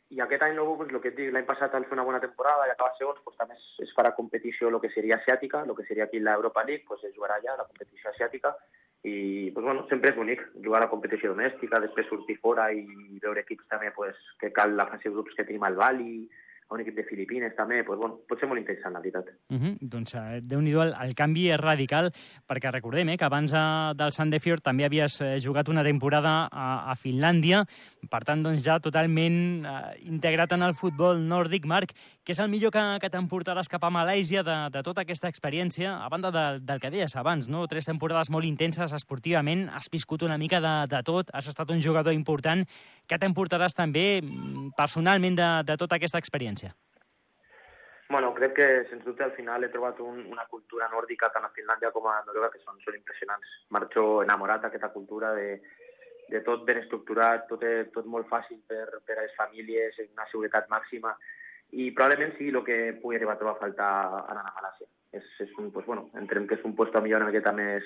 i 0.10 0.22
aquest 0.26 0.42
any 0.46 0.56
nou, 0.58 0.72
pues, 0.78 0.90
el 0.90 1.02
que 1.02 1.12
et 1.12 1.18
dic, 1.18 1.30
l'any 1.34 1.46
passat 1.46 1.74
al 1.78 1.86
fer 1.86 1.94
una 1.94 2.06
bona 2.06 2.22
temporada 2.22 2.66
i 2.66 2.74
acabar 2.74 2.96
segons, 2.98 3.22
pues, 3.26 3.38
també 3.38 3.58
es, 3.58 3.66
es 3.86 3.94
farà 3.98 4.16
competició 4.18 4.70
el 4.70 4.80
que 4.82 4.90
seria 4.94 5.20
asiàtica, 5.20 5.62
el 5.66 5.76
que 5.78 5.86
seria 5.86 6.08
aquí 6.08 6.22
l'Europa 6.22 6.64
League, 6.66 6.86
pues, 6.88 7.04
es 7.06 7.14
jugarà 7.18 7.38
allà, 7.38 7.58
la 7.60 7.68
competició 7.70 8.10
asiàtica, 8.10 8.56
i 9.04 9.52
pues, 9.54 9.64
bueno, 9.64 9.86
sempre 9.90 10.12
és 10.12 10.18
bonic 10.18 10.42
jugar 10.66 10.82
a 10.82 10.88
la 10.88 10.92
competició 10.92 11.32
domèstica, 11.32 11.82
després 11.86 12.10
sortir 12.10 12.40
fora 12.42 12.68
i 12.74 12.84
veure 13.22 13.46
equips 13.46 13.70
també 13.70 13.94
pues, 13.96 14.18
que 14.42 14.52
cal 14.52 14.74
la 14.76 14.90
fase 14.90 15.08
de 15.08 15.14
grups 15.16 15.38
que 15.38 15.46
tenim 15.46 15.64
al 15.64 15.78
Bali, 15.78 16.26
a 16.70 16.76
un 16.76 16.82
equip 16.82 16.96
de 16.96 17.04
Filipines 17.04 17.56
també, 17.58 17.82
pues, 17.84 17.98
bueno, 17.98 18.20
pot 18.30 18.40
ser 18.40 18.48
molt 18.48 18.62
interessant, 18.62 18.94
la 18.94 19.02
veritat. 19.02 19.26
Uh 19.50 19.58
-huh. 19.58 19.78
Doncs 19.82 20.14
eh, 20.16 20.40
déu-n'hi-do, 20.42 20.84
el, 20.84 20.94
el 21.02 21.16
canvi 21.16 21.50
és 21.50 21.60
radical, 21.60 22.12
perquè 22.48 22.72
recordem 22.72 23.10
eh, 23.10 23.18
que 23.18 23.26
abans 23.26 23.52
eh, 23.52 23.94
del 23.96 24.12
Sandefjord 24.12 24.62
també 24.62 24.86
havies 24.86 25.20
eh, 25.22 25.40
jugat 25.42 25.68
una 25.70 25.84
temporada 25.84 26.48
a, 26.52 26.92
a 26.92 26.96
Finlàndia, 26.96 27.66
per 28.10 28.24
tant, 28.24 28.44
doncs 28.44 28.64
ja 28.64 28.80
totalment 28.80 29.66
eh, 29.66 29.98
integrat 30.06 30.52
en 30.52 30.62
el 30.62 30.76
futbol 30.76 31.18
nòrdic. 31.18 31.66
Marc, 31.66 31.92
què 32.24 32.32
és 32.32 32.40
el 32.40 32.50
millor 32.50 32.72
que, 32.72 33.00
que 33.02 33.10
t'emportaràs 33.10 33.68
cap 33.68 33.84
a 33.84 33.90
Malàisia 33.90 34.44
de, 34.44 34.70
de 34.70 34.84
tota 34.84 35.02
aquesta 35.02 35.28
experiència, 35.28 36.06
a 36.06 36.10
banda 36.10 36.32
de, 36.32 36.60
del 36.60 36.80
que 36.80 36.92
deies 36.92 37.16
abans, 37.16 37.48
no? 37.48 37.68
tres 37.68 37.86
temporades 37.86 38.30
molt 38.30 38.46
intenses 38.46 38.94
esportivament, 38.94 39.70
has 39.70 39.90
viscut 39.90 40.22
una 40.22 40.38
mica 40.38 40.60
de, 40.62 40.88
de 40.88 41.02
tot, 41.04 41.30
has 41.34 41.48
estat 41.48 41.70
un 41.72 41.82
jugador 41.82 42.14
important, 42.14 42.66
què 43.08 43.18
t'emportaràs 43.18 43.74
també 43.74 44.22
mm, 44.22 44.76
personalment 44.78 45.36
de, 45.36 45.50
de 45.66 45.78
tota 45.78 45.96
aquesta 45.96 46.20
experiència? 46.20 46.59
Experiència? 46.60 46.76
Bueno, 48.10 48.34
crec 48.34 48.54
que, 48.56 48.86
sens 48.90 49.06
dubte, 49.06 49.24
al 49.24 49.36
final 49.38 49.64
he 49.64 49.70
trobat 49.70 50.00
un, 50.02 50.24
una 50.32 50.48
cultura 50.50 50.88
nòrdica 50.90 51.30
tant 51.30 51.46
a 51.46 51.52
Finlàndia 51.54 51.92
com 51.94 52.08
a 52.10 52.24
Noruega 52.26 52.50
que 52.56 52.62
són, 52.64 52.80
són 52.82 52.96
impressionants. 52.98 53.52
Marxo 53.70 54.24
enamorat 54.24 54.64
d'aquesta 54.66 54.90
cultura 54.90 55.36
de, 55.38 55.62
de 56.34 56.42
tot 56.42 56.66
ben 56.66 56.82
estructurat, 56.82 57.46
tot, 57.52 57.62
tot 57.94 58.10
molt 58.10 58.28
fàcil 58.32 58.64
per, 58.66 58.88
per 59.06 59.20
a 59.20 59.28
les 59.28 59.36
famílies, 59.38 60.02
una 60.10 60.26
seguretat 60.32 60.72
màxima, 60.74 61.14
i 61.70 61.92
probablement 61.94 62.34
sigui 62.34 62.50
el 62.50 62.66
que 62.66 62.80
pugui 62.98 63.20
arribar 63.20 63.38
a 63.38 63.42
trobar 63.44 63.58
a 63.60 63.62
faltar 63.62 63.92
anant 64.26 64.50
a 64.50 64.56
Malàcia. 64.58 64.90
És, 65.14 65.30
és 65.46 65.54
un, 65.62 65.70
pues, 65.74 65.86
bueno, 65.86 66.10
entenem 66.18 66.50
que 66.50 66.58
és 66.58 66.66
un 66.66 66.74
lloc 66.74 66.98
millor 67.04 67.22
una 67.22 67.30
miqueta 67.30 67.54
més, 67.54 67.86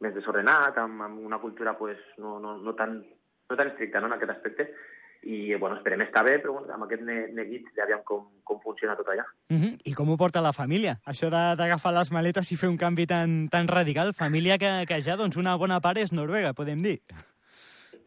més 0.00 0.16
desordenat, 0.16 0.80
amb, 0.80 1.04
amb 1.04 1.20
una 1.20 1.44
cultura 1.44 1.76
pues, 1.76 2.00
no, 2.16 2.38
no, 2.40 2.56
no, 2.56 2.72
tan, 2.72 3.02
no 3.50 3.56
tan 3.56 3.68
estricta 3.68 4.00
no, 4.00 4.08
en 4.08 4.16
aquest 4.16 4.32
aspecte, 4.32 4.72
i 5.26 5.54
bueno, 5.56 5.76
esperem 5.76 6.04
estar 6.04 6.22
bé, 6.24 6.36
però 6.38 6.52
bueno, 6.54 6.70
amb 6.72 6.84
aquest 6.86 7.02
neguit 7.02 7.66
ja 7.74 7.86
veiem 7.88 8.02
com, 8.06 8.28
com 8.46 8.60
funciona 8.62 8.94
tot 8.94 9.08
allà. 9.10 9.24
Uh 9.50 9.56
-huh. 9.56 9.72
I 9.84 9.92
com 9.92 10.10
ho 10.10 10.16
porta 10.16 10.40
la 10.40 10.52
família? 10.52 11.00
Això 11.04 11.30
d'agafar 11.30 11.92
les 11.92 12.12
maletes 12.12 12.52
i 12.52 12.56
fer 12.56 12.68
un 12.68 12.76
canvi 12.76 13.06
tan, 13.06 13.48
tan 13.48 13.66
radical? 13.66 14.14
Família 14.14 14.58
que, 14.58 14.86
que 14.86 15.00
ja 15.00 15.16
doncs, 15.16 15.36
una 15.36 15.56
bona 15.56 15.80
part 15.80 15.98
és 15.98 16.12
Noruega, 16.12 16.52
podem 16.52 16.82
dir. 16.82 17.00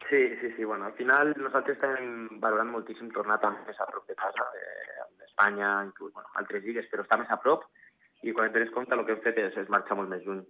Sí, 0.08 0.22
sí, 0.40 0.48
sí. 0.56 0.64
Bueno, 0.64 0.86
al 0.86 0.94
final 0.94 1.34
nosaltres 1.36 1.76
estem 1.76 2.40
valorant 2.40 2.70
moltíssim 2.70 3.10
tornar 3.10 3.38
també 3.40 3.60
més 3.66 3.80
a 3.80 3.86
prop 3.86 4.06
de 4.08 4.14
casa, 4.14 4.44
d'Espanya, 5.18 5.84
inclús 5.84 6.12
bueno, 6.14 6.28
altres 6.34 6.64
lligues, 6.64 6.88
però 6.90 7.02
està 7.02 7.18
més 7.18 7.30
a 7.30 7.36
prop 7.36 7.64
i 8.22 8.32
quan 8.32 8.48
et 8.48 8.54
dones 8.54 8.72
compte 8.72 8.94
el 8.94 9.04
que 9.04 9.12
hem 9.12 9.22
fet 9.22 9.38
és, 9.38 9.56
és 9.56 9.68
marxar 9.68 9.96
molt 9.96 10.08
més 10.08 10.24
lluny. 10.24 10.42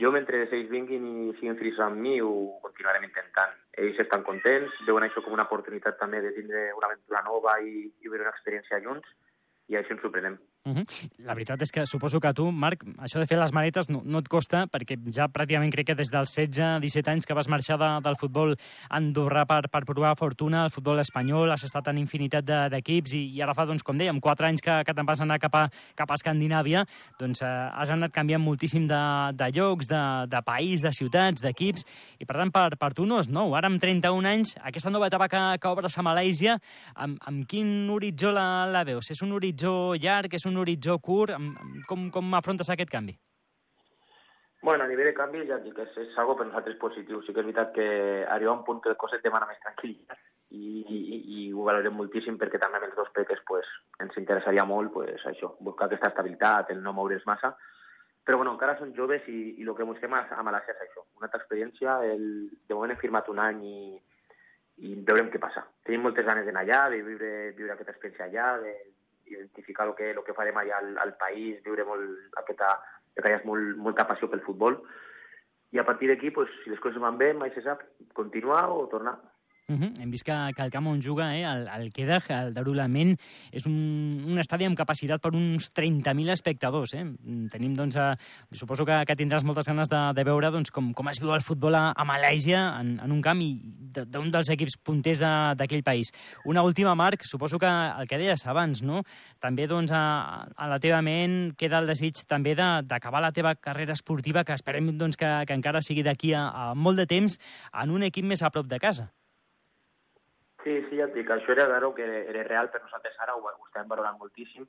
Jo, 0.00 0.10
mentre 0.10 0.42
ells 0.42 0.70
vinguin 0.70 1.06
i 1.06 1.32
siguin 1.38 1.56
feliços 1.56 1.84
amb 1.86 1.96
mi, 2.00 2.20
ho 2.20 2.58
continuarem 2.62 3.04
intentant. 3.04 3.61
Ells 3.80 4.00
estan 4.02 4.24
contents, 4.26 4.74
veuen 4.86 5.06
això 5.06 5.22
com 5.24 5.32
una 5.32 5.46
oportunitat 5.48 5.96
també 6.00 6.20
de 6.20 6.32
tindre 6.36 6.66
una 6.76 6.90
aventura 6.90 7.22
nova 7.24 7.56
i, 7.64 7.86
i 7.88 8.08
viure 8.08 8.26
una 8.26 8.34
experiència 8.34 8.82
junts, 8.84 9.08
i 9.72 9.78
així 9.78 9.94
ens 9.96 10.04
ho 10.04 10.10
prenem. 10.12 10.36
Uh 10.64 10.74
-huh. 10.74 10.84
La 11.18 11.34
veritat 11.34 11.60
és 11.62 11.72
que 11.72 11.84
suposo 11.86 12.20
que 12.20 12.28
a 12.28 12.32
tu, 12.32 12.52
Marc, 12.52 12.84
això 12.98 13.18
de 13.18 13.26
fer 13.26 13.36
les 13.36 13.52
maletes 13.52 13.88
no, 13.88 14.00
no 14.04 14.18
et 14.18 14.28
costa, 14.28 14.68
perquè 14.70 14.96
ja 15.10 15.26
pràcticament 15.26 15.72
crec 15.72 15.86
que 15.86 15.94
des 15.94 16.08
dels 16.08 16.30
16-17 16.38 17.10
anys 17.10 17.26
que 17.26 17.34
vas 17.34 17.48
marxar 17.48 17.78
de, 17.78 18.00
del 18.00 18.16
futbol 18.16 18.54
andorrà 18.88 19.44
per, 19.44 19.68
per 19.68 19.84
provar 19.84 20.14
fortuna, 20.16 20.64
el 20.64 20.70
futbol 20.70 21.00
espanyol, 21.00 21.50
has 21.50 21.64
estat 21.64 21.88
en 21.88 21.98
infinitat 21.98 22.44
d'equips 22.44 23.10
de, 23.10 23.18
i, 23.18 23.34
i 23.34 23.42
ara 23.42 23.54
fa, 23.54 23.66
doncs, 23.66 23.82
com 23.82 23.98
dèiem, 23.98 24.20
4 24.20 24.46
anys 24.46 24.60
que, 24.60 24.84
que 24.84 24.94
te'n 24.94 25.06
vas 25.06 25.20
anar 25.20 25.40
cap 25.40 25.54
a, 25.54 25.68
cap 25.96 26.10
a 26.10 26.14
Escandinàvia, 26.14 26.84
doncs 27.18 27.42
eh, 27.42 27.70
has 27.74 27.90
anat 27.90 28.12
canviant 28.12 28.42
moltíssim 28.42 28.86
de, 28.86 29.02
de 29.34 29.50
llocs, 29.50 29.88
de, 29.88 30.26
de 30.28 30.42
país, 30.42 30.80
de 30.80 30.92
ciutats, 30.92 31.42
d'equips, 31.42 31.84
i 32.20 32.24
per 32.24 32.36
tant, 32.36 32.52
per, 32.52 32.76
per 32.78 32.92
tu 32.94 33.04
no 33.04 33.18
és 33.18 33.28
nou. 33.28 33.56
Ara, 33.56 33.66
amb 33.66 33.80
31 33.82 34.28
anys, 34.28 34.56
aquesta 34.62 34.90
nova 34.90 35.08
etapa 35.08 35.28
que, 35.28 35.58
que 35.58 35.68
obres 35.68 35.98
a 35.98 36.02
Malàisia, 36.02 36.58
amb, 36.94 37.18
amb 37.26 37.48
quin 37.48 37.90
horitzó 37.90 38.30
la, 38.30 38.66
la 38.70 38.84
veus? 38.84 39.10
És 39.10 39.22
un 39.22 39.32
horitzó 39.32 39.94
llarg, 39.98 40.32
és 40.32 40.46
un 40.46 40.51
un 40.52 40.62
horitzó 40.62 40.98
curt? 41.02 41.34
Com, 41.88 42.08
com 42.14 42.34
afrontes 42.38 42.70
aquest 42.70 42.92
canvi? 42.92 43.16
Bueno, 44.62 44.84
a 44.84 44.86
nivell 44.86 45.08
de 45.10 45.14
canvi 45.16 45.40
ja 45.48 45.58
dic 45.58 45.74
que 45.74 45.88
és, 45.88 45.96
és 46.04 46.18
algo 46.22 46.36
per 46.38 46.46
nosaltres 46.46 46.78
positiu. 46.78 47.18
Sí 47.26 47.32
que 47.34 47.42
és 47.42 47.48
veritat 47.48 47.72
que 47.74 47.86
arriba 48.30 48.54
un 48.54 48.62
punt 48.68 48.78
que 48.84 48.92
el 48.92 49.00
cos 49.00 49.16
et 49.16 49.24
demana 49.24 49.48
més 49.50 49.58
tranquil·litat 49.64 50.20
i, 50.54 50.84
i, 50.86 51.18
i 51.34 51.40
ho 51.50 51.64
valorem 51.66 51.96
moltíssim 51.98 52.36
perquè 52.38 52.60
també 52.62 52.78
amb 52.78 52.86
els 52.86 52.94
dos 52.94 53.10
peques 53.16 53.42
pues, 53.48 53.66
ens 54.04 54.14
interessaria 54.20 54.62
molt 54.68 54.92
pues, 54.94 55.24
això, 55.32 55.56
buscar 55.58 55.88
aquesta 55.88 56.12
estabilitat, 56.12 56.70
el 56.70 56.82
no 56.84 56.94
moure's 56.94 57.26
massa. 57.26 57.56
Però 58.22 58.38
bueno, 58.38 58.54
encara 58.54 58.76
són 58.78 58.94
joves 58.94 59.26
i, 59.26 59.38
i 59.58 59.66
el 59.66 59.74
que 59.74 59.88
busquem 59.88 60.14
a, 60.14 60.22
a 60.30 60.46
Malàcia 60.46 60.76
és 60.76 60.86
això, 60.86 61.02
una 61.18 61.26
altra 61.26 61.42
experiència. 61.42 61.98
El, 62.06 62.26
de 62.68 62.78
moment 62.78 62.94
hem 62.94 63.02
firmat 63.02 63.34
un 63.34 63.42
any 63.42 63.62
i, 63.66 63.78
i 64.86 64.94
veurem 65.08 65.32
què 65.32 65.42
passa. 65.42 65.64
Tenim 65.82 66.06
moltes 66.06 66.28
ganes 66.28 66.46
d'anar 66.46 66.62
allà, 66.62 66.84
de 66.94 67.02
viure, 67.02 67.32
viure 67.58 67.74
aquesta 67.74 67.96
experiència 67.96 68.28
allà, 68.28 68.52
de, 68.62 68.76
identificar 69.26 69.86
el 69.88 69.94
que, 69.98 70.10
el 70.12 70.22
que 70.26 70.34
farem 70.36 70.58
allà 70.58 70.78
al, 70.80 70.92
al 71.04 71.14
país, 71.20 71.60
viure 71.64 71.86
molt 71.88 72.38
aquesta, 72.42 72.74
que 73.16 73.28
hi 73.28 73.36
ha 73.36 73.42
molt, 73.48 73.76
molta 73.76 74.06
passió 74.08 74.28
pel 74.30 74.44
futbol. 74.46 74.78
I 75.72 75.80
a 75.80 75.86
partir 75.88 76.10
d'aquí, 76.10 76.30
pues, 76.30 76.50
si 76.62 76.70
les 76.70 76.80
coses 76.80 77.00
van 77.00 77.18
bé, 77.20 77.32
mai 77.34 77.52
se 77.54 77.62
sap, 77.64 77.84
continuar 78.18 78.66
o 78.70 78.86
tornar. 78.92 79.16
Uh 79.68 79.76
-huh. 79.76 80.02
Hem 80.02 80.10
vist 80.10 80.24
que, 80.24 80.34
que 80.56 80.62
el 80.62 80.70
camp 80.70 80.86
on 80.88 81.00
juga, 81.00 81.36
eh, 81.36 81.44
el, 81.44 81.68
el 81.68 81.92
Kedah, 81.92 82.22
el 82.28 82.52
Darulament, 82.52 83.16
és 83.52 83.64
un, 83.64 84.24
un 84.26 84.38
estadi 84.38 84.64
amb 84.64 84.76
capacitat 84.76 85.20
per 85.20 85.32
uns 85.34 85.70
30.000 85.72 86.30
espectadors. 86.30 86.94
Eh? 86.94 87.04
Tenim, 87.48 87.74
doncs, 87.74 87.96
a, 87.96 88.18
suposo 88.50 88.84
que, 88.84 89.04
que 89.06 89.14
tindràs 89.16 89.44
moltes 89.44 89.66
ganes 89.66 89.88
de, 89.88 90.12
de 90.14 90.24
veure 90.24 90.50
doncs, 90.50 90.70
com, 90.70 90.92
com 90.92 91.08
es 91.08 91.20
viu 91.20 91.32
el 91.32 91.42
futbol 91.42 91.74
a, 91.74 91.92
a 91.96 92.04
Malàisia 92.04 92.80
en, 92.80 92.98
en 93.04 93.12
un 93.12 93.22
camp 93.22 93.40
i 93.40 93.60
d'un 93.92 94.30
dels 94.30 94.50
equips 94.50 94.78
punters 94.82 95.20
d'aquell 95.20 95.82
país. 95.82 96.10
Una 96.44 96.62
última, 96.62 96.94
Marc, 96.94 97.22
suposo 97.24 97.58
que 97.58 97.66
el 97.66 98.08
que 98.08 98.18
deies 98.18 98.46
abans, 98.46 98.82
no? 98.82 99.04
També 99.38 99.66
doncs, 99.66 99.92
a, 99.92 100.48
a 100.56 100.66
la 100.66 100.78
teva 100.78 101.00
ment 101.02 101.54
queda 101.56 101.78
el 101.78 101.86
desig 101.86 102.26
també 102.26 102.54
d'acabar 102.56 103.20
la 103.22 103.32
teva 103.32 103.54
carrera 103.54 103.92
esportiva, 103.92 104.44
que 104.44 104.52
esperem 104.52 104.98
doncs, 104.98 105.16
que, 105.16 105.44
que 105.46 105.54
encara 105.54 105.80
sigui 105.80 106.02
d'aquí 106.02 106.34
a, 106.34 106.48
a 106.50 106.74
molt 106.74 106.98
de 106.98 107.06
temps, 107.06 107.38
en 107.72 107.90
un 107.90 108.02
equip 108.02 108.24
més 108.24 108.42
a 108.42 108.50
prop 108.50 108.66
de 108.66 108.78
casa. 108.78 109.12
Sí, 110.62 110.78
sí, 110.88 110.98
ja 110.98 111.08
et 111.08 111.14
dic, 111.16 111.30
això 111.30 111.52
era 111.54 111.66
claro 111.66 111.92
que 111.94 112.06
era 112.06 112.42
real 112.46 112.70
per 112.70 112.82
nosaltres 112.84 113.18
ara, 113.18 113.34
ho, 113.34 113.42
ho 113.42 113.68
estem 113.68 113.88
valorant 113.90 114.18
moltíssim. 114.20 114.66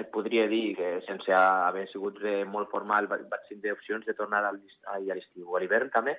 Et 0.00 0.08
podria 0.10 0.46
dir 0.48 0.74
que 0.76 0.88
sense 1.06 1.32
haver 1.36 1.84
sigut 1.90 2.18
molt 2.48 2.70
formal 2.72 3.06
vaig 3.10 3.26
tindre 3.48 3.74
opcions 3.76 4.06
de 4.08 4.14
tornar 4.16 4.40
a 4.46 4.52
l'estiu 4.54 5.50
o 5.50 5.58
a 5.58 5.60
l'hivern 5.60 5.92
també, 5.92 6.16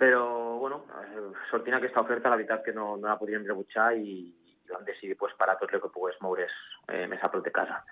però 0.00 0.56
bueno, 0.56 0.86
eh, 0.96 1.26
sortint 1.50 1.76
aquesta 1.76 2.00
oferta 2.00 2.30
la 2.32 2.38
veritat 2.40 2.64
que 2.64 2.72
no, 2.72 2.94
no 2.96 3.10
la 3.10 3.18
podíem 3.20 3.44
rebutjar 3.44 3.90
i, 4.00 4.14
i 4.32 4.72
vam 4.72 4.86
decidir 4.86 5.18
pues, 5.20 5.34
parar 5.36 5.58
tot 5.60 5.74
el 5.76 5.82
que 5.82 5.92
pogués 5.92 6.16
moure's 6.24 6.54
eh, 6.88 7.04
més 7.10 7.20
a 7.20 7.28
prop 7.28 7.44
de 7.44 7.52
casa. 7.52 7.82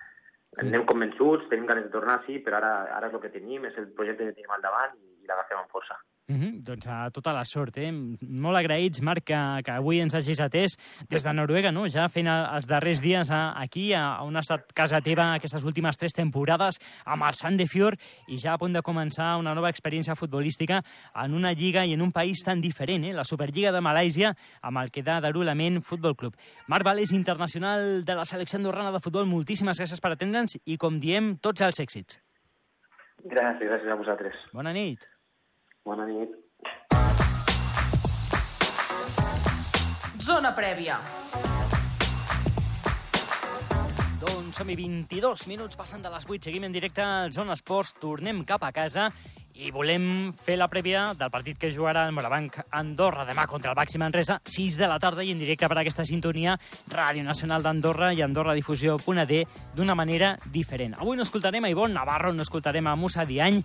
Mm. 0.57 0.71
Anem 0.71 0.87
convençuts, 0.89 1.45
tenim 1.51 1.69
ganes 1.69 1.85
de 1.85 1.93
tornar, 1.93 2.23
sí, 2.25 2.39
però 2.41 2.57
ara, 2.57 2.71
ara 2.97 3.11
és 3.11 3.13
el 3.13 3.21
que 3.21 3.35
tenim, 3.35 3.69
és 3.69 3.77
el 3.77 3.91
projecte 3.93 4.25
que 4.25 4.33
tenim 4.39 4.57
al 4.57 4.65
davant 4.65 4.97
i, 4.97 5.19
i 5.21 5.29
l'agafem 5.29 5.61
amb 5.61 5.69
força. 5.69 5.99
Mm 6.29 6.35
-hmm. 6.35 6.63
Doncs 6.63 6.87
a 6.87 7.09
tota 7.09 7.33
la 7.33 7.43
sort, 7.43 7.77
eh? 7.77 7.91
Molt 7.91 8.57
agraïts, 8.57 9.01
Marc, 9.01 9.23
que, 9.23 9.61
que 9.65 9.71
avui 9.71 9.99
ens 9.99 10.13
hagis 10.13 10.39
atès 10.39 10.77
des 11.09 11.23
de 11.23 11.33
Noruega, 11.33 11.71
no? 11.71 11.87
Ja 11.89 12.07
fent 12.07 12.27
els 12.27 12.67
darrers 12.67 13.01
dies 13.01 13.31
a, 13.31 13.59
aquí, 13.59 13.93
a, 13.93 14.21
on 14.21 14.35
ha 14.35 14.39
estat 14.39 14.71
casa 14.73 15.01
teva 15.01 15.33
aquestes 15.33 15.63
últimes 15.63 15.97
tres 15.97 16.13
temporades, 16.13 16.79
amb 17.03 17.23
el 17.23 17.33
Sandefjord, 17.33 17.99
i 18.27 18.37
ja 18.37 18.53
a 18.53 18.57
punt 18.59 18.73
de 18.73 18.81
començar 18.81 19.39
una 19.39 19.55
nova 19.55 19.69
experiència 19.69 20.15
futbolística 20.15 20.83
en 21.15 21.33
una 21.33 21.53
lliga 21.53 21.83
i 21.83 21.93
en 21.93 22.01
un 22.01 22.11
país 22.11 22.43
tan 22.43 22.61
diferent, 22.61 23.05
eh? 23.05 23.13
La 23.13 23.23
Superliga 23.23 23.71
de 23.71 23.81
Malàisia, 23.81 24.35
amb 24.61 24.77
el 24.77 24.91
que 24.91 25.01
da 25.01 25.19
Darulament 25.19 25.81
Futbol 25.81 26.15
Club. 26.15 26.35
Marc 26.67 26.85
Valés, 26.85 27.11
internacional 27.11 28.05
de 28.05 28.15
la 28.15 28.25
selecció 28.25 28.57
andorrana 28.57 28.91
de 28.91 28.99
futbol, 28.99 29.25
moltíssimes 29.25 29.79
gràcies 29.79 29.99
per 29.99 30.11
atendre'ns 30.11 30.59
i, 30.63 30.77
com 30.77 30.99
diem, 30.99 31.37
tots 31.37 31.61
els 31.61 31.79
èxits. 31.79 32.21
Gràcies, 33.23 33.67
gràcies 33.67 33.91
a 33.91 33.95
vosaltres. 33.95 34.35
Bona 34.53 34.71
nit. 34.71 35.18
Bona 35.85 36.05
nit. 36.05 36.33
Zona 40.19 40.51
prèvia. 40.55 40.99
Doncs 44.19 44.59
som-hi 44.59 44.75
22 44.75 45.47
minuts 45.47 45.79
passant 45.79 46.03
de 46.03 46.11
les 46.11 46.27
8. 46.27 46.49
Seguim 46.49 46.67
en 46.67 46.75
directe 46.75 47.01
al 47.01 47.31
Zona 47.31 47.55
Esports. 47.55 47.95
Tornem 48.01 48.43
cap 48.45 48.65
a 48.67 48.73
casa 48.75 49.07
i 49.59 49.73
volem 49.75 50.31
fer 50.39 50.55
la 50.55 50.69
prèvia 50.71 51.09
del 51.19 51.31
partit 51.33 51.57
que 51.59 51.71
jugarà 51.75 52.05
el 52.07 52.13
Morabanc 52.15 52.61
Andorra 52.79 53.25
demà 53.27 53.43
contra 53.49 53.73
el 53.73 53.75
Baxi 53.75 53.99
Manresa, 53.99 54.37
6 54.47 54.77
de 54.79 54.87
la 54.87 54.99
tarda 55.03 55.25
i 55.25 55.33
en 55.33 55.41
directe 55.41 55.67
per 55.67 55.75
aquesta 55.81 56.05
sintonia 56.07 56.53
Ràdio 56.93 57.25
Nacional 57.27 57.65
d'Andorra 57.65 58.13
i 58.15 58.23
Andorra 58.23 58.55
Difusió.d 58.55 59.41
d'una 59.75 59.97
manera 59.99 60.37
diferent. 60.53 60.95
Avui 60.95 61.19
no 61.19 61.27
escoltarem 61.27 61.67
a 61.67 61.73
Ivonne 61.73 61.97
Navarro, 61.97 62.31
no 62.31 62.45
escoltarem 62.47 62.87
a 62.87 62.95
Musa 62.95 63.25
Diany, 63.27 63.59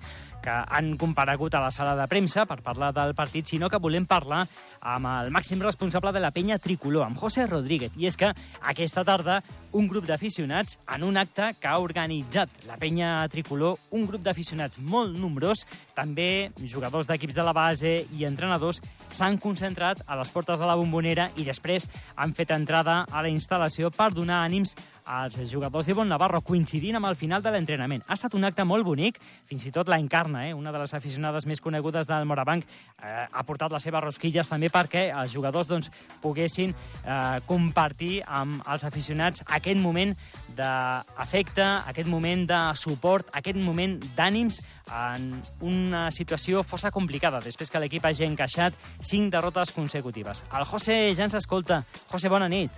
que 0.44 0.52
han 0.52 0.94
comparegut 1.00 1.54
a 1.56 1.62
la 1.64 1.72
sala 1.72 1.94
de 1.96 2.06
premsa 2.10 2.44
per 2.44 2.60
parlar 2.62 2.92
del 2.92 3.14
partit, 3.16 3.48
sinó 3.48 3.70
que 3.72 3.80
volem 3.80 4.04
parlar 4.06 4.42
amb 4.84 5.08
el 5.08 5.30
màxim 5.32 5.62
responsable 5.64 6.12
de 6.12 6.20
la 6.20 6.32
penya 6.36 6.58
tricolor, 6.60 7.06
amb 7.06 7.18
José 7.18 7.46
Rodríguez. 7.48 7.96
I 7.96 8.10
és 8.10 8.18
que 8.20 8.30
aquesta 8.60 9.04
tarda 9.08 9.40
un 9.72 9.88
grup 9.88 10.06
d'aficionats 10.06 10.76
en 10.94 11.06
un 11.08 11.16
acte 11.16 11.54
que 11.60 11.70
ha 11.70 11.80
organitzat 11.80 12.52
la 12.68 12.76
penya 12.80 13.16
tricolor, 13.32 13.80
un 13.96 14.04
grup 14.10 14.22
d'aficionats 14.26 14.78
molt 14.78 15.16
nombrós, 15.18 15.64
també 15.96 16.52
jugadors 16.60 17.08
d'equips 17.08 17.34
de 17.34 17.46
la 17.46 17.56
base 17.56 17.96
i 18.12 18.28
entrenadors 18.28 18.82
s'han 19.08 19.38
concentrat 19.38 20.02
a 20.06 20.16
les 20.16 20.30
portes 20.30 20.58
de 20.60 20.66
la 20.66 20.76
bombonera 20.78 21.30
i 21.36 21.44
després 21.44 21.88
han 22.16 22.34
fet 22.34 22.50
entrada 22.54 23.04
a 23.10 23.22
la 23.22 23.32
instal·lació 23.32 23.90
per 23.94 24.12
donar 24.12 24.44
ànims 24.44 24.74
als 25.04 25.36
jugadors 25.50 25.86
d'Ivon 25.86 26.08
Navarro, 26.08 26.40
coincidint 26.40 26.96
amb 26.96 27.10
el 27.10 27.16
final 27.16 27.42
de 27.44 27.52
l'entrenament. 27.52 28.02
Ha 28.08 28.16
estat 28.16 28.34
un 28.34 28.44
acte 28.48 28.64
molt 28.64 28.86
bonic, 28.86 29.18
fins 29.44 29.66
i 29.68 29.72
tot 29.72 29.88
la 29.88 29.98
Encarna, 30.00 30.46
eh, 30.48 30.54
una 30.54 30.72
de 30.72 30.80
les 30.80 30.94
aficionades 30.94 31.46
més 31.46 31.60
conegudes 31.60 32.06
del 32.08 32.24
Morabanc, 32.24 32.64
eh, 32.64 33.26
ha 33.30 33.42
portat 33.44 33.72
les 33.72 33.82
seves 33.82 34.02
rosquilles 34.02 34.48
també 34.48 34.70
perquè 34.72 35.10
els 35.12 35.32
jugadors 35.32 35.68
doncs, 35.68 35.90
poguessin 36.22 36.72
eh, 36.72 37.40
compartir 37.46 38.22
amb 38.26 38.62
els 38.66 38.84
aficionats 38.84 39.44
aquest 39.46 39.80
moment 39.80 40.16
d'afecte, 40.56 41.64
aquest 41.90 42.08
moment 42.10 42.44
de 42.48 42.60
suport, 42.78 43.28
aquest 43.36 43.58
moment 43.60 43.96
d'ànims 44.16 44.60
en 44.94 45.30
una 45.64 46.08
situació 46.14 46.62
força 46.62 46.92
complicada, 46.94 47.42
després 47.44 47.70
que 47.70 47.80
l'equip 47.82 48.04
hagi 48.04 48.26
encaixat 48.26 48.76
cinc 49.00 49.32
derrotes 49.34 49.72
consecutives. 49.76 50.44
El 50.54 50.66
José 50.68 50.98
ja 51.14 51.26
ens 51.28 51.36
escolta. 51.40 51.82
José, 52.10 52.30
bona 52.32 52.48
nit. 52.48 52.70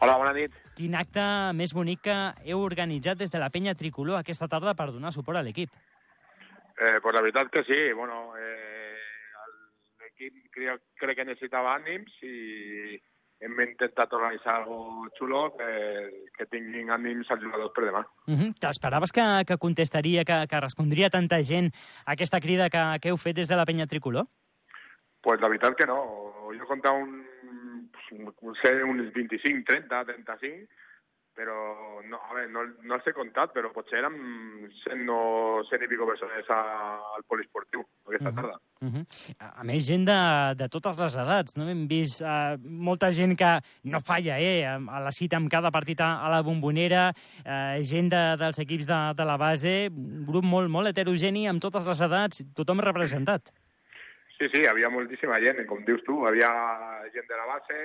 Hola, 0.00 0.16
bona 0.20 0.32
nit. 0.36 0.54
Quin 0.76 0.94
acte 0.94 1.22
més 1.56 1.72
bonic 1.72 2.02
que 2.04 2.16
heu 2.44 2.60
organitzat 2.60 3.18
des 3.18 3.32
de 3.32 3.40
la 3.40 3.50
penya 3.50 3.74
tricolor 3.74 4.20
aquesta 4.20 4.48
tarda 4.48 4.74
per 4.76 4.90
donar 4.92 5.12
suport 5.12 5.40
a 5.40 5.44
l'equip? 5.44 5.72
Eh, 6.76 6.98
pues 7.00 7.14
la 7.14 7.22
veritat 7.24 7.48
que 7.50 7.64
sí. 7.64 7.78
Bueno, 7.96 8.36
eh, 8.36 8.96
l'equip 10.02 10.42
crec, 10.52 10.82
crec 11.00 11.16
que 11.16 11.28
necessitava 11.30 11.78
ànims 11.78 12.12
i 12.28 13.00
hem 13.40 13.60
intentat 13.60 14.12
organitzar 14.16 14.54
algo 14.62 15.08
xulo 15.18 15.42
que, 15.56 15.68
que 16.36 16.46
tinguin 16.48 16.90
ànims 16.90 17.30
als 17.30 17.42
jugadors 17.42 17.74
per 17.74 17.84
demà. 17.84 18.02
Uh 18.26 18.34
-huh. 18.34 18.50
T'esperaves 18.60 19.12
que, 19.12 19.26
que 19.46 19.58
contestaria, 19.58 20.24
que, 20.24 20.46
que 20.48 20.60
respondria 20.60 21.10
tanta 21.10 21.42
gent 21.42 21.72
a 22.04 22.12
aquesta 22.12 22.40
crida 22.40 22.70
que, 22.70 22.84
que 23.00 23.10
heu 23.10 23.16
fet 23.16 23.36
des 23.36 23.48
de 23.48 23.56
la 23.56 23.66
penya 23.66 23.86
tricolor? 23.86 24.26
Pues 25.20 25.40
la 25.40 25.48
veritat 25.48 25.76
que 25.76 25.86
no. 25.86 25.98
Jo 26.58 26.66
comptava 26.66 26.96
un, 26.96 27.26
no 28.12 28.54
sé, 28.62 28.82
uns 28.82 29.12
25, 29.12 29.64
30, 29.66 30.04
35, 30.04 30.68
però 31.36 32.00
no, 32.08 32.16
a 32.16 32.34
veure, 32.34 32.48
no, 32.50 32.62
no 32.88 32.96
els 32.96 33.06
he 33.06 33.12
comptat, 33.14 33.52
però 33.52 33.68
potser 33.74 34.00
érem 34.00 34.16
100 34.86 35.10
o 35.12 35.20
100 35.68 35.84
i 35.84 35.90
pico 35.90 36.08
persones 36.08 36.48
al 36.54 37.26
poliesportiu 37.28 37.84
aquesta 38.06 38.30
uh 38.30 38.32
-huh. 38.32 38.36
tarda. 38.40 38.56
Uh 38.80 38.88
-huh. 38.88 39.04
A 39.60 39.64
més, 39.64 39.86
gent 39.86 40.06
de, 40.08 40.20
de 40.56 40.68
totes 40.68 40.98
les 40.98 41.16
edats, 41.16 41.56
no? 41.56 41.68
Hem 41.68 41.86
vist 41.86 42.22
uh, 42.22 42.56
molta 42.64 43.10
gent 43.10 43.36
que 43.36 43.60
no 43.84 44.00
falla, 44.00 44.38
eh? 44.40 44.64
A 44.64 45.00
la 45.00 45.12
cita 45.12 45.36
amb 45.36 45.50
cada 45.50 45.70
partit 45.70 46.00
a 46.00 46.28
la 46.28 46.42
bombonera, 46.42 47.12
uh, 47.44 47.76
gent 47.82 48.08
de, 48.08 48.36
dels 48.38 48.58
equips 48.58 48.86
de, 48.86 49.00
de 49.14 49.24
la 49.24 49.36
base, 49.36 49.90
un 49.90 50.24
grup 50.26 50.44
molt, 50.44 50.68
molt 50.70 50.88
heterogeni, 50.88 51.46
amb 51.48 51.60
totes 51.60 51.86
les 51.86 52.00
edats, 52.00 52.44
tothom 52.54 52.80
representat. 52.80 53.52
Sí, 54.38 54.48
sí, 54.52 54.66
havia 54.66 54.90
moltíssima 54.90 55.38
gent, 55.40 55.66
com 55.66 55.84
dius 55.84 56.02
tu, 56.04 56.26
havia 56.26 56.50
gent 57.12 57.26
de 57.28 57.36
la 57.36 57.46
base, 57.46 57.76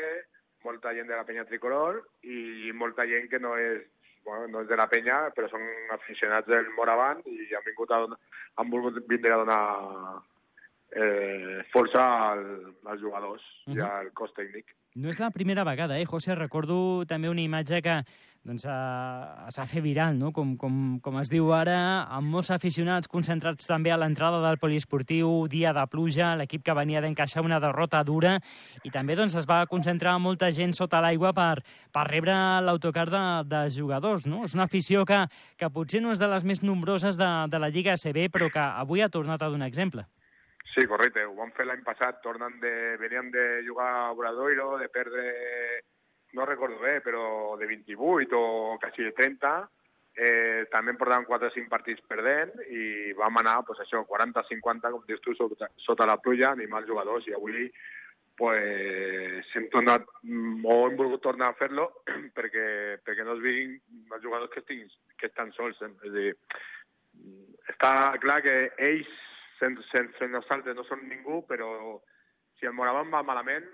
molta 0.64 0.94
gent 0.94 1.08
de 1.10 1.16
la 1.16 1.26
penya 1.28 1.48
tricolor 1.50 2.02
i 2.24 2.72
molta 2.74 3.06
gent 3.10 3.30
que 3.30 3.40
no 3.40 3.56
és, 3.58 3.82
bueno, 4.26 4.48
no 4.48 4.62
és 4.62 4.70
de 4.70 4.78
la 4.78 4.88
penya, 4.92 5.30
però 5.36 5.50
són 5.50 5.64
aficionats 5.96 6.48
del 6.48 6.70
Moravant 6.78 7.24
i 7.26 7.50
han 7.56 7.66
vingut 7.66 7.92
a 7.92 8.04
han 8.06 8.70
volgut 8.70 9.00
vindre 9.08 9.34
a 9.34 9.40
donar 9.42 9.62
eh, 10.92 11.64
força 11.72 12.04
al, 12.32 12.44
als 12.86 13.02
jugadors 13.02 13.44
uh 13.66 13.74
-huh. 13.74 13.78
i 13.78 13.82
al 13.82 14.12
cos 14.14 14.34
tècnic. 14.34 14.76
No 14.96 15.10
és 15.10 15.20
la 15.20 15.32
primera 15.32 15.64
vegada, 15.64 16.00
eh, 16.00 16.06
José? 16.06 16.36
Recordo 16.36 17.06
també 17.06 17.30
una 17.30 17.42
imatge 17.42 17.82
que 17.82 18.04
doncs, 18.44 18.66
eh, 18.66 19.48
es 19.48 19.58
va 19.60 19.66
fer 19.70 19.84
viral, 19.86 20.18
no? 20.18 20.32
com, 20.34 20.56
com, 20.58 20.76
com 21.04 21.18
es 21.22 21.30
diu 21.30 21.52
ara, 21.54 22.08
amb 22.10 22.32
molts 22.34 22.50
aficionats 22.54 23.10
concentrats 23.12 23.68
també 23.70 23.92
a 23.94 24.00
l'entrada 24.02 24.40
del 24.42 24.58
poliesportiu, 24.62 25.46
dia 25.52 25.74
de 25.78 25.84
pluja, 25.92 26.34
l'equip 26.40 26.64
que 26.66 26.76
venia 26.78 27.04
d'encaixar 27.06 27.44
una 27.46 27.60
derrota 27.62 28.02
dura, 28.08 28.40
i 28.84 28.90
també 28.94 29.16
doncs, 29.20 29.36
es 29.38 29.46
va 29.50 29.62
concentrar 29.70 30.18
molta 30.18 30.50
gent 30.50 30.74
sota 30.74 31.04
l'aigua 31.06 31.36
per, 31.38 31.62
per 31.94 32.08
rebre 32.10 32.34
l'autocar 32.66 33.06
de, 33.12 33.26
de 33.52 33.62
jugadors. 33.76 34.26
No? 34.26 34.42
És 34.50 34.58
una 34.58 34.66
afició 34.66 35.06
que, 35.06 35.22
que 35.58 35.70
potser 35.70 36.02
no 36.02 36.16
és 36.16 36.22
de 36.22 36.32
les 36.32 36.48
més 36.48 36.64
nombroses 36.66 37.20
de, 37.22 37.30
de 37.52 37.62
la 37.62 37.70
Lliga 37.70 37.94
ACB, 37.94 38.26
però 38.34 38.50
que 38.50 38.66
avui 38.82 39.06
ha 39.06 39.14
tornat 39.14 39.46
a 39.46 39.52
donar 39.54 39.70
exemple. 39.70 40.08
Sí, 40.72 40.88
correcte. 40.88 41.28
Ho 41.28 41.36
vam 41.36 41.52
fer 41.54 41.68
l'any 41.68 41.82
passat, 41.86 42.24
de... 42.24 42.74
veníem 42.98 43.30
de 43.30 43.46
jugar 43.68 43.90
a 43.92 44.12
Obradoiro, 44.16 44.78
de 44.80 44.88
perdre, 44.90 45.26
no 46.34 46.46
recordo 46.46 46.80
bé, 46.80 47.00
però 47.02 47.58
de 47.60 47.68
28 47.68 48.40
o 48.40 48.78
quasi 48.80 49.04
de 49.04 49.14
30. 49.18 49.54
Eh, 50.12 50.68
també 50.72 50.94
portàvem 51.00 51.24
4 51.30 51.48
o 51.48 51.54
5 51.56 51.72
partits 51.72 52.04
perdent 52.08 52.52
i 52.68 53.14
vam 53.16 53.38
anar, 53.40 53.62
pues, 53.68 53.80
això, 53.80 54.04
40-50, 54.10 54.92
com 54.92 55.06
dius 55.08 55.24
tu, 55.24 55.36
sota, 55.38 55.70
sota 55.80 56.08
la 56.10 56.18
pluja, 56.20 56.52
animar 56.52 56.82
els 56.82 56.92
jugadors. 56.92 57.28
I 57.28 57.38
avui 57.38 57.70
pues, 58.42 59.48
hem 59.56 59.68
tornat, 59.72 60.08
o 60.26 60.76
hem 60.88 60.96
volgut 61.00 61.22
tornar 61.24 61.52
a 61.52 61.58
fer-lo 61.60 61.88
perquè, 62.38 62.68
perquè 63.06 63.26
no 63.28 63.38
es 63.38 63.44
vegin 63.44 63.76
els 64.12 64.24
jugadors 64.24 64.52
que, 64.54 64.64
estiguin, 64.64 64.90
que 65.20 65.30
estan 65.32 65.54
sols. 65.56 65.80
Eh? 65.86 65.92
És 66.08 66.16
dir, 66.16 66.32
està 67.72 67.92
clar 68.24 68.40
que 68.44 68.56
ells 68.82 69.12
sense, 69.60 69.86
sense 69.94 70.32
nosaltres 70.32 70.76
no 70.76 70.86
són 70.88 71.06
ningú, 71.08 71.44
però 71.48 72.00
si 72.60 72.68
el 72.70 72.76
Moravant 72.78 73.14
va 73.14 73.24
malament, 73.26 73.68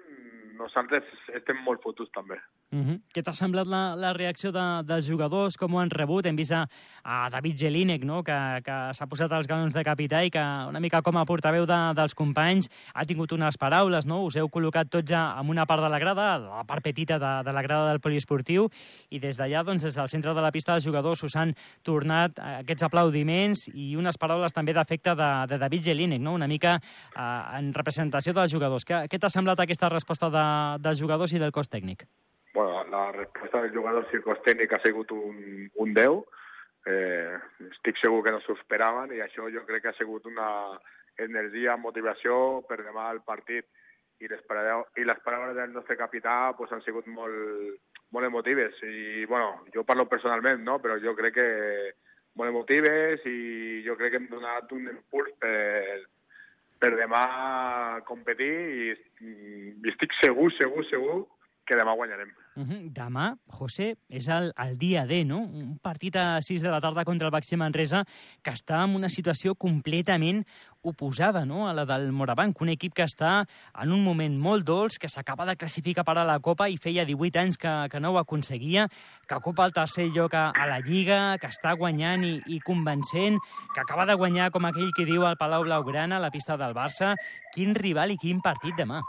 nosaltres 0.60 1.08
estem 1.39 1.62
molt 1.65 1.84
fotuts 1.84 2.13
també. 2.15 2.38
Uh 2.69 2.80
-huh. 2.80 2.99
Què 3.15 3.23
t'ha 3.23 3.34
semblat 3.34 3.65
la, 3.65 3.95
la 3.95 4.12
reacció 4.12 4.51
de, 4.51 4.84
dels 4.84 5.08
jugadors, 5.08 5.56
com 5.56 5.73
ho 5.73 5.80
han 5.80 5.89
rebut? 5.89 6.25
Hem 6.25 6.36
vist 6.36 6.51
a, 6.51 6.67
a 7.01 7.30
David 7.30 7.56
Jelinek, 7.58 8.03
no? 8.03 8.23
que, 8.23 8.62
que 8.62 8.93
s'ha 8.93 9.08
posat 9.08 9.32
els 9.32 9.47
galons 9.47 9.73
de 9.73 9.84
capità 9.84 10.21
i 10.25 10.30
que 10.30 10.43
una 10.67 10.82
mica 10.82 11.01
com 11.01 11.15
a 11.15 11.23
portaveu 11.23 11.65
de, 11.65 11.93
dels 11.95 12.13
companys 12.13 12.67
ha 12.93 13.06
tingut 13.06 13.32
unes 13.32 13.58
paraules, 13.58 14.06
no? 14.06 14.25
us 14.25 14.36
heu 14.36 14.49
col·locat 14.49 14.89
tots 14.89 15.10
ja 15.10 15.39
en 15.39 15.49
una 15.49 15.65
part 15.65 15.82
de 15.82 15.89
la 15.89 15.99
grada, 15.99 16.38
la 16.38 16.65
part 16.65 16.84
petita 16.84 17.17
de, 17.17 17.43
de 17.45 17.53
la 17.53 17.62
grada 17.62 17.88
del 17.88 18.01
poliesportiu, 18.01 18.67
i 19.10 19.19
des 19.19 19.38
d'allà, 19.38 19.63
doncs, 19.63 19.84
des 19.84 19.95
del 19.95 20.10
centre 20.10 20.34
de 20.34 20.41
la 20.41 20.51
pista, 20.51 20.75
els 20.75 20.84
jugadors 20.84 21.23
us 21.23 21.36
han 21.38 21.56
tornat 21.84 22.38
aquests 22.38 22.84
aplaudiments 22.84 23.69
i 23.73 23.95
unes 23.95 24.17
paraules 24.17 24.51
també 24.51 24.73
d'afecte 24.73 25.15
de, 25.15 25.47
de 25.47 25.58
David 25.58 25.84
Jelinek, 25.84 26.19
no? 26.21 26.34
una 26.34 26.47
mica 26.47 26.82
eh, 27.15 27.58
en 27.60 27.73
representació 27.73 28.34
dels 28.34 28.51
jugadors. 28.51 28.84
Què, 28.84 29.08
què 29.08 29.17
t'ha 29.17 29.30
semblat 29.30 29.60
aquesta 29.60 29.88
resposta 29.88 30.30
de, 30.30 30.80
dels 30.84 30.99
jugadors 30.99 31.32
i 31.32 31.39
del 31.39 31.51
cos 31.51 31.69
tècnic? 31.69 32.03
Bueno, 32.58 32.84
la 32.89 33.12
resposta 33.12 33.62
del 33.62 33.72
jugador 33.72 34.08
circostècnic 34.10 34.72
ha 34.74 34.82
sigut 34.82 35.12
un, 35.12 35.70
un 35.76 35.93
10. 35.93 36.24
Eh, 36.89 37.36
estic 37.67 38.00
segur 38.02 38.24
que 38.26 38.32
no 38.34 38.39
s'ho 38.41 38.56
esperaven 38.58 39.13
i 39.13 39.20
això 39.22 39.46
jo 39.54 39.62
crec 39.67 39.84
que 39.84 39.91
ha 39.91 39.98
sigut 40.00 40.26
una 40.26 40.48
energia, 41.22 41.76
motivació 41.78 42.63
per 42.65 42.80
demà 42.82 43.12
al 43.12 43.22
partit 43.28 43.67
i 44.24 44.32
les 44.32 44.41
i 44.98 45.06
les 45.06 45.22
paraules 45.22 45.54
del 45.54 45.76
nostre 45.76 46.00
capità 46.02 46.56
pues, 46.58 46.74
han 46.74 46.82
sigut 46.82 47.06
molt, 47.06 47.78
molt 48.10 48.26
emotives 48.26 48.82
i 48.89 49.26
bueno, 49.30 49.62
jo 49.76 49.86
parlo 49.86 50.08
personalment, 50.10 50.63
no? 50.65 50.80
però 50.82 50.98
jo 50.98 51.13
crec 51.13 51.38
que 51.38 51.50
molt 52.41 52.50
emotives 52.50 53.22
i 53.30 53.84
jo 53.86 54.00
crec 54.02 54.15
que 54.15 54.24
hem 54.24 54.30
donat 54.34 54.74
un 54.74 54.89
impuls 54.96 55.30
per, 55.38 56.08
per 56.82 56.96
demà 56.98 58.02
competir 58.10 58.54
i, 58.82 58.93
i 59.22 59.91
estic 59.93 60.17
segur, 60.24 60.50
segur, 60.58 60.89
segur 60.89 61.26
que 61.67 61.75
demà 61.75 61.93
guanyarem. 61.95 62.32
Uh 62.56 62.63
-huh. 62.63 62.91
Demà, 62.91 63.38
José, 63.47 63.97
és 64.10 64.27
el, 64.27 64.53
el 64.58 64.77
dia 64.77 65.06
D, 65.06 65.25
no? 65.25 65.39
Un 65.39 65.77
partit 65.77 66.15
a 66.15 66.41
6 66.41 66.62
de 66.62 66.69
la 66.69 66.82
tarda 66.82 67.06
contra 67.06 67.27
el 67.27 67.32
Baxi 67.32 67.56
Manresa 67.56 68.06
que 68.41 68.51
està 68.51 68.84
en 68.84 68.95
una 68.95 69.10
situació 69.10 69.53
completament 69.56 70.45
oposada 70.82 71.45
no? 71.45 71.67
a 71.67 71.73
la 71.73 71.86
del 71.86 72.12
Morabanc, 72.12 72.62
un 72.62 72.69
equip 72.69 72.93
que 72.93 73.03
està 73.03 73.45
en 73.82 73.91
un 73.91 74.03
moment 74.03 74.38
molt 74.39 74.65
dolç, 74.65 74.97
que 74.97 75.10
s'acaba 75.10 75.45
de 75.45 75.58
classificar 75.58 76.06
per 76.08 76.17
a 76.17 76.23
la 76.23 76.39
Copa 76.39 76.69
i 76.69 76.77
feia 76.77 77.06
18 77.06 77.39
anys 77.39 77.58
que, 77.58 77.73
que 77.91 77.99
no 77.99 78.12
ho 78.12 78.17
aconseguia, 78.17 78.88
que 79.27 79.36
ocupa 79.36 79.65
el 79.65 79.73
tercer 79.73 80.08
lloc 80.15 80.34
a, 80.34 80.51
a 80.51 80.65
la 80.65 80.80
Lliga, 80.80 81.38
que 81.41 81.47
està 81.47 81.75
guanyant 81.75 82.23
i, 82.23 82.41
i 82.47 82.60
convencent, 82.60 83.39
que 83.75 83.82
acaba 83.82 84.06
de 84.06 84.15
guanyar, 84.15 84.51
com 84.51 84.65
aquell 84.65 84.93
que 84.95 85.06
diu, 85.06 85.25
al 85.25 85.38
Palau 85.38 85.63
Blaugrana, 85.67 86.17
a 86.17 86.23
la 86.23 86.32
pista 86.32 86.58
del 86.58 86.73
Barça. 86.73 87.15
Quin 87.53 87.75
rival 87.75 88.15
i 88.15 88.17
quin 88.21 88.41
partit 88.41 88.77
demà. 88.77 89.01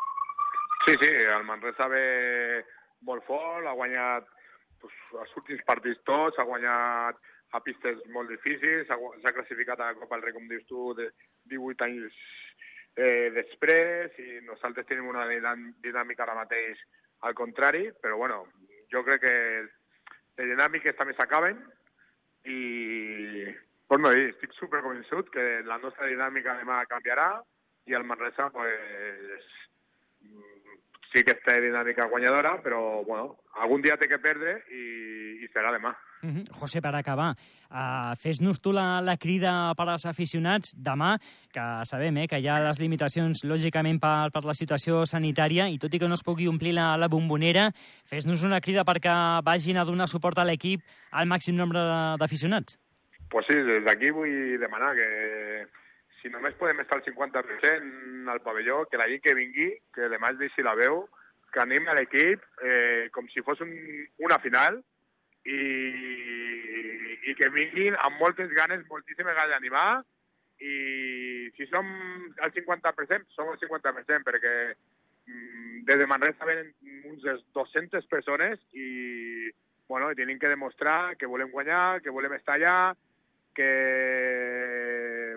Sí, 0.88 0.94
sí, 1.02 1.08
el 1.12 1.44
Manresa 1.44 1.86
ve 1.92 2.64
molt 3.04 3.20
fort, 3.26 3.66
ha 3.68 3.74
guanyat 3.76 4.24
pues, 4.80 4.94
els 5.20 5.34
últims 5.36 5.60
partits 5.68 6.00
tots, 6.08 6.38
ha 6.40 6.46
guanyat 6.48 7.18
a 7.52 7.60
pistes 7.60 7.98
molt 8.14 8.32
difícils, 8.32 8.88
s'ha 8.88 9.34
classificat 9.36 9.82
a 9.82 9.90
la 9.90 9.98
Copa 9.98 10.16
del 10.16 10.24
Rei, 10.24 10.36
com 10.38 10.46
dius 10.48 10.64
tu, 10.64 10.94
de 10.96 11.10
18 11.52 11.84
anys 11.84 12.16
eh, 12.96 13.28
després, 13.36 14.16
i 14.16 14.40
nosaltres 14.46 14.88
tenim 14.88 15.12
una 15.12 15.26
dinàmica 15.28 16.24
ara 16.24 16.38
mateix 16.40 16.80
al 17.28 17.36
contrari, 17.36 17.90
però 18.00 18.16
bueno, 18.24 18.40
jo 18.88 19.04
crec 19.04 19.26
que 19.26 19.36
les 20.40 20.52
dinàmiques 20.54 20.96
també 20.96 21.18
s'acaben 21.20 21.60
i, 22.48 23.44
pues 23.84 24.00
no 24.00 24.16
dir, 24.16 24.30
estic 24.32 24.56
super 24.56 24.80
convençut 24.80 25.28
que 25.36 25.50
la 25.68 25.82
nostra 25.84 26.08
dinàmica 26.08 26.56
demà 26.64 26.80
canviarà 26.88 27.34
i 27.84 28.00
el 28.00 28.08
Manresa 28.08 28.48
pues, 28.56 29.52
sí 31.12 31.24
que 31.24 31.34
està 31.34 31.56
dinàmica 31.60 32.08
guanyadora, 32.10 32.58
però 32.64 33.02
bueno, 33.06 33.38
algun 33.62 33.82
dia 33.82 33.96
té 33.96 34.08
que 34.10 34.20
perdre 34.22 34.58
i, 34.70 34.84
i 35.44 35.48
serà 35.54 35.72
demà. 35.74 35.94
Uh 36.22 36.30
-huh. 36.30 36.44
José, 36.60 36.80
per 36.80 36.94
acabar, 36.94 37.36
uh, 37.70 38.14
fes-nos 38.18 38.60
tu 38.60 38.72
la, 38.72 39.00
la 39.00 39.16
crida 39.16 39.72
per 39.76 39.88
als 39.88 40.04
aficionats 40.04 40.74
demà, 40.74 41.18
que 41.52 41.84
sabem 41.84 42.16
eh, 42.16 42.26
que 42.26 42.38
hi 42.38 42.48
ha 42.48 42.58
les 42.60 42.78
limitacions, 42.80 43.44
lògicament, 43.44 44.00
per, 44.00 44.30
per 44.32 44.44
la 44.44 44.54
situació 44.54 45.06
sanitària, 45.06 45.68
i 45.68 45.78
tot 45.78 45.94
i 45.94 45.98
que 45.98 46.08
no 46.08 46.14
es 46.14 46.24
pugui 46.24 46.48
omplir 46.48 46.74
la, 46.74 46.96
la 46.96 47.08
bombonera, 47.08 47.70
fes-nos 48.04 48.42
una 48.44 48.60
crida 48.60 48.84
perquè 48.84 49.42
vagin 49.44 49.76
a 49.76 49.84
donar 49.84 50.08
suport 50.08 50.38
a 50.38 50.44
l'equip 50.44 50.80
al 51.12 51.26
màxim 51.26 51.54
nombre 51.54 51.78
d'aficionats. 52.18 52.78
Pues 53.30 53.46
sí, 53.46 53.54
des 53.54 53.84
d'aquí 53.84 54.10
vull 54.10 54.58
demanar 54.58 54.94
que 54.94 55.68
si 56.28 56.34
només 56.34 56.56
podem 56.60 56.82
estar 56.82 56.98
al 56.98 57.04
50% 57.06 58.28
al 58.28 58.42
pavelló, 58.44 58.84
que 58.90 59.00
la 59.00 59.08
gent 59.08 59.22
que 59.24 59.34
vingui, 59.36 59.70
que 59.96 60.10
demà 60.12 60.34
es 60.34 60.38
deixi 60.42 60.64
la 60.64 60.74
veu, 60.76 61.06
que 61.48 61.62
anem 61.62 61.88
a 61.88 61.94
l'equip 61.96 62.42
eh, 62.60 63.08
com 63.14 63.28
si 63.32 63.40
fos 63.46 63.62
un, 63.64 63.72
una 64.20 64.36
final 64.44 64.76
i, 65.48 65.60
i 67.32 67.36
que 67.38 67.48
vinguin 67.54 67.96
amb 67.96 68.20
moltes 68.20 68.52
ganes, 68.52 68.84
moltíssimes 68.90 69.32
ganes 69.32 69.54
d'animar 69.54 70.02
i 70.60 71.48
si 71.56 71.64
som 71.70 71.88
al 72.44 72.52
50%, 72.52 73.32
som 73.32 73.48
al 73.48 73.56
50% 73.62 74.28
perquè 74.28 74.54
mm, 74.68 75.80
des 75.88 76.02
de 76.02 76.10
Manresa 76.10 76.44
venen 76.44 76.74
uns 77.08 77.24
200 77.56 78.12
persones 78.12 78.60
i, 78.76 79.48
bueno, 79.88 80.12
tenim 80.18 80.36
que 80.36 80.52
demostrar 80.52 81.16
que 81.16 81.30
volem 81.30 81.48
guanyar, 81.54 82.02
que 82.04 82.12
volem 82.12 82.36
estar 82.36 82.58
allà, 82.58 82.78
que 83.56 83.72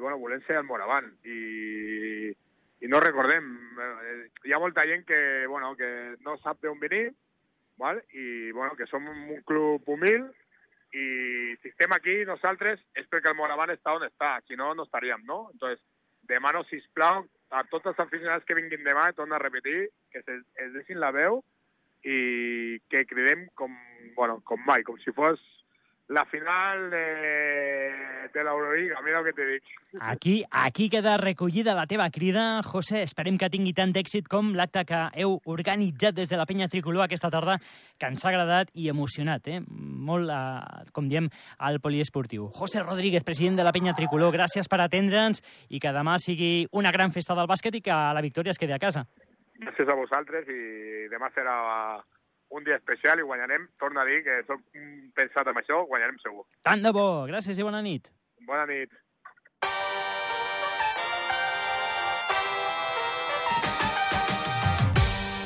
bueno, 0.01 0.19
volem 0.19 0.41
ser 0.47 0.57
el 0.59 0.67
Moravant 0.67 1.07
i, 1.23 2.31
i 2.81 2.89
no 2.91 2.99
recordem, 3.03 3.47
hi 4.45 4.53
ha 4.53 4.59
molta 4.61 4.85
gent 4.89 5.05
que, 5.07 5.21
bueno, 5.47 5.75
que 5.79 5.89
no 6.25 6.37
sap 6.41 6.61
d'on 6.65 6.79
venir, 6.81 7.11
val? 7.81 8.01
i 8.13 8.51
bueno, 8.51 8.75
que 8.75 8.89
som 8.89 9.07
un 9.07 9.41
club 9.47 9.87
humil, 9.89 10.27
i 10.91 11.05
si 11.61 11.71
estem 11.71 11.93
aquí 11.95 12.17
nosaltres 12.27 12.81
és 12.99 13.07
perquè 13.07 13.31
el 13.31 13.37
Moraván 13.39 13.71
està 13.71 13.95
on 13.95 14.03
està, 14.03 14.35
si 14.47 14.57
no, 14.59 14.73
no 14.75 14.83
estaríem, 14.87 15.23
no? 15.29 15.45
Entonces, 15.53 15.79
demano, 16.27 16.65
sisplau, 16.67 17.23
a 17.51 17.63
tots 17.71 17.91
els 17.91 17.99
aficionats 17.99 18.45
que 18.47 18.55
vinguin 18.55 18.83
demà, 18.83 19.09
torno 19.15 19.35
a 19.35 19.41
repetir, 19.43 19.87
que 20.11 20.21
se, 20.23 20.37
es 20.63 20.73
deixin 20.75 20.99
la 20.99 21.11
veu 21.15 21.41
i 22.07 22.79
que 22.89 23.05
cridem 23.07 23.45
com, 23.55 23.73
bueno, 24.17 24.39
com 24.47 24.61
mai, 24.67 24.83
com 24.87 24.97
si 24.99 25.13
fos 25.15 25.41
la 26.11 26.25
final 26.25 26.89
de, 26.91 28.29
de 28.33 28.43
l'Euroliga, 28.43 28.99
mira 29.01 29.19
el 29.19 29.25
que 29.29 29.33
t'he 29.33 29.45
dit. 29.47 29.69
Aquí, 30.01 30.43
aquí 30.51 30.89
queda 30.91 31.15
recollida 31.17 31.73
la 31.73 31.85
teva 31.87 32.09
crida. 32.11 32.59
José, 32.67 32.99
esperem 33.07 33.37
que 33.39 33.49
tingui 33.53 33.71
tant 33.73 33.93
d'èxit 33.95 34.27
com 34.27 34.51
l'acte 34.57 34.83
que 34.89 34.99
heu 35.23 35.37
organitzat 35.47 36.17
des 36.19 36.27
de 36.27 36.35
la 36.35 36.45
penya 36.49 36.67
tricolor 36.67 37.05
aquesta 37.05 37.31
tarda, 37.31 37.57
que 37.95 38.11
ens 38.11 38.25
ha 38.25 38.29
agradat 38.33 38.75
i 38.75 38.89
emocionat, 38.91 39.47
eh? 39.47 39.61
molt, 39.71 40.27
eh, 40.27 40.91
com 40.91 41.07
diem, 41.07 41.31
al 41.57 41.79
poliesportiu. 41.79 42.51
José 42.59 42.83
Rodríguez, 42.83 43.23
president 43.23 43.61
de 43.61 43.63
la 43.63 43.71
penya 43.71 43.95
tricolor, 43.95 44.35
gràcies 44.35 44.67
per 44.67 44.83
atendre'ns 44.83 45.39
i 45.71 45.79
que 45.79 45.95
demà 45.95 46.19
sigui 46.19 46.67
una 46.75 46.91
gran 46.91 47.15
festa 47.15 47.39
del 47.39 47.47
bàsquet 47.47 47.79
i 47.79 47.85
que 47.87 48.03
la 48.19 48.25
victòria 48.25 48.51
es 48.51 48.59
quedi 48.59 48.75
a 48.75 48.83
casa. 48.83 49.07
Gràcies 49.63 49.87
a 49.87 49.95
vosaltres 49.95 50.47
i 50.51 51.07
demà 51.07 51.31
serà 51.31 51.55
un 52.51 52.65
dia 52.67 52.77
especial 52.77 53.19
i 53.19 53.27
guanyarem, 53.27 53.69
torna 53.79 54.03
a 54.03 54.09
dir 54.09 54.21
que 54.25 54.41
soc 54.47 54.63
pensat 55.15 55.47
en 55.51 55.61
això, 55.61 55.83
guanyarem 55.87 56.19
segur. 56.23 56.45
Tant 56.67 56.83
de 56.83 56.91
bo, 56.95 57.07
gràcies 57.31 57.59
i 57.59 57.67
bona 57.67 57.81
nit. 57.85 58.11
Bona 58.47 58.67
nit. 58.69 58.91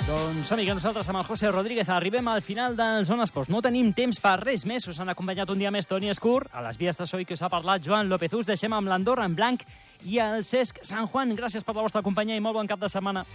Doncs 0.05 0.51
que 0.53 0.73
nosaltres 0.77 1.07
amb 1.09 1.17
el 1.17 1.25
José 1.25 1.49
Rodríguez 1.49 1.89
arribem 1.89 2.27
al 2.29 2.43
final 2.45 2.75
del 2.77 3.05
Zona 3.05 3.25
Esports. 3.25 3.49
No 3.49 3.63
tenim 3.65 3.89
temps 3.97 4.19
per 4.21 4.35
res 4.43 4.65
més. 4.69 4.85
Us 4.87 4.99
han 5.01 5.09
acompanyat 5.09 5.49
un 5.49 5.57
dia 5.57 5.71
més 5.73 5.89
Toni 5.89 6.11
Escur. 6.13 6.45
A 6.53 6.61
les 6.61 6.77
vies 6.77 6.95
de 6.95 7.07
Soi 7.09 7.25
que 7.25 7.33
us 7.33 7.41
ha 7.41 7.49
parlat 7.49 7.81
Joan 7.81 8.07
López 8.07 8.37
Us. 8.37 8.45
Deixem 8.45 8.73
amb 8.77 8.87
l'Andorra 8.87 9.25
en 9.25 9.33
blanc 9.35 9.65
i 10.05 10.21
el 10.21 10.45
Cesc 10.45 10.83
San 10.85 11.09
Juan. 11.09 11.33
Gràcies 11.35 11.65
per 11.65 11.73
la 11.75 11.87
vostra 11.87 12.05
companyia 12.05 12.37
i 12.37 12.45
molt 12.45 12.61
bon 12.61 12.69
cap 12.69 12.79
de 12.79 12.89
setmana. 12.93 13.25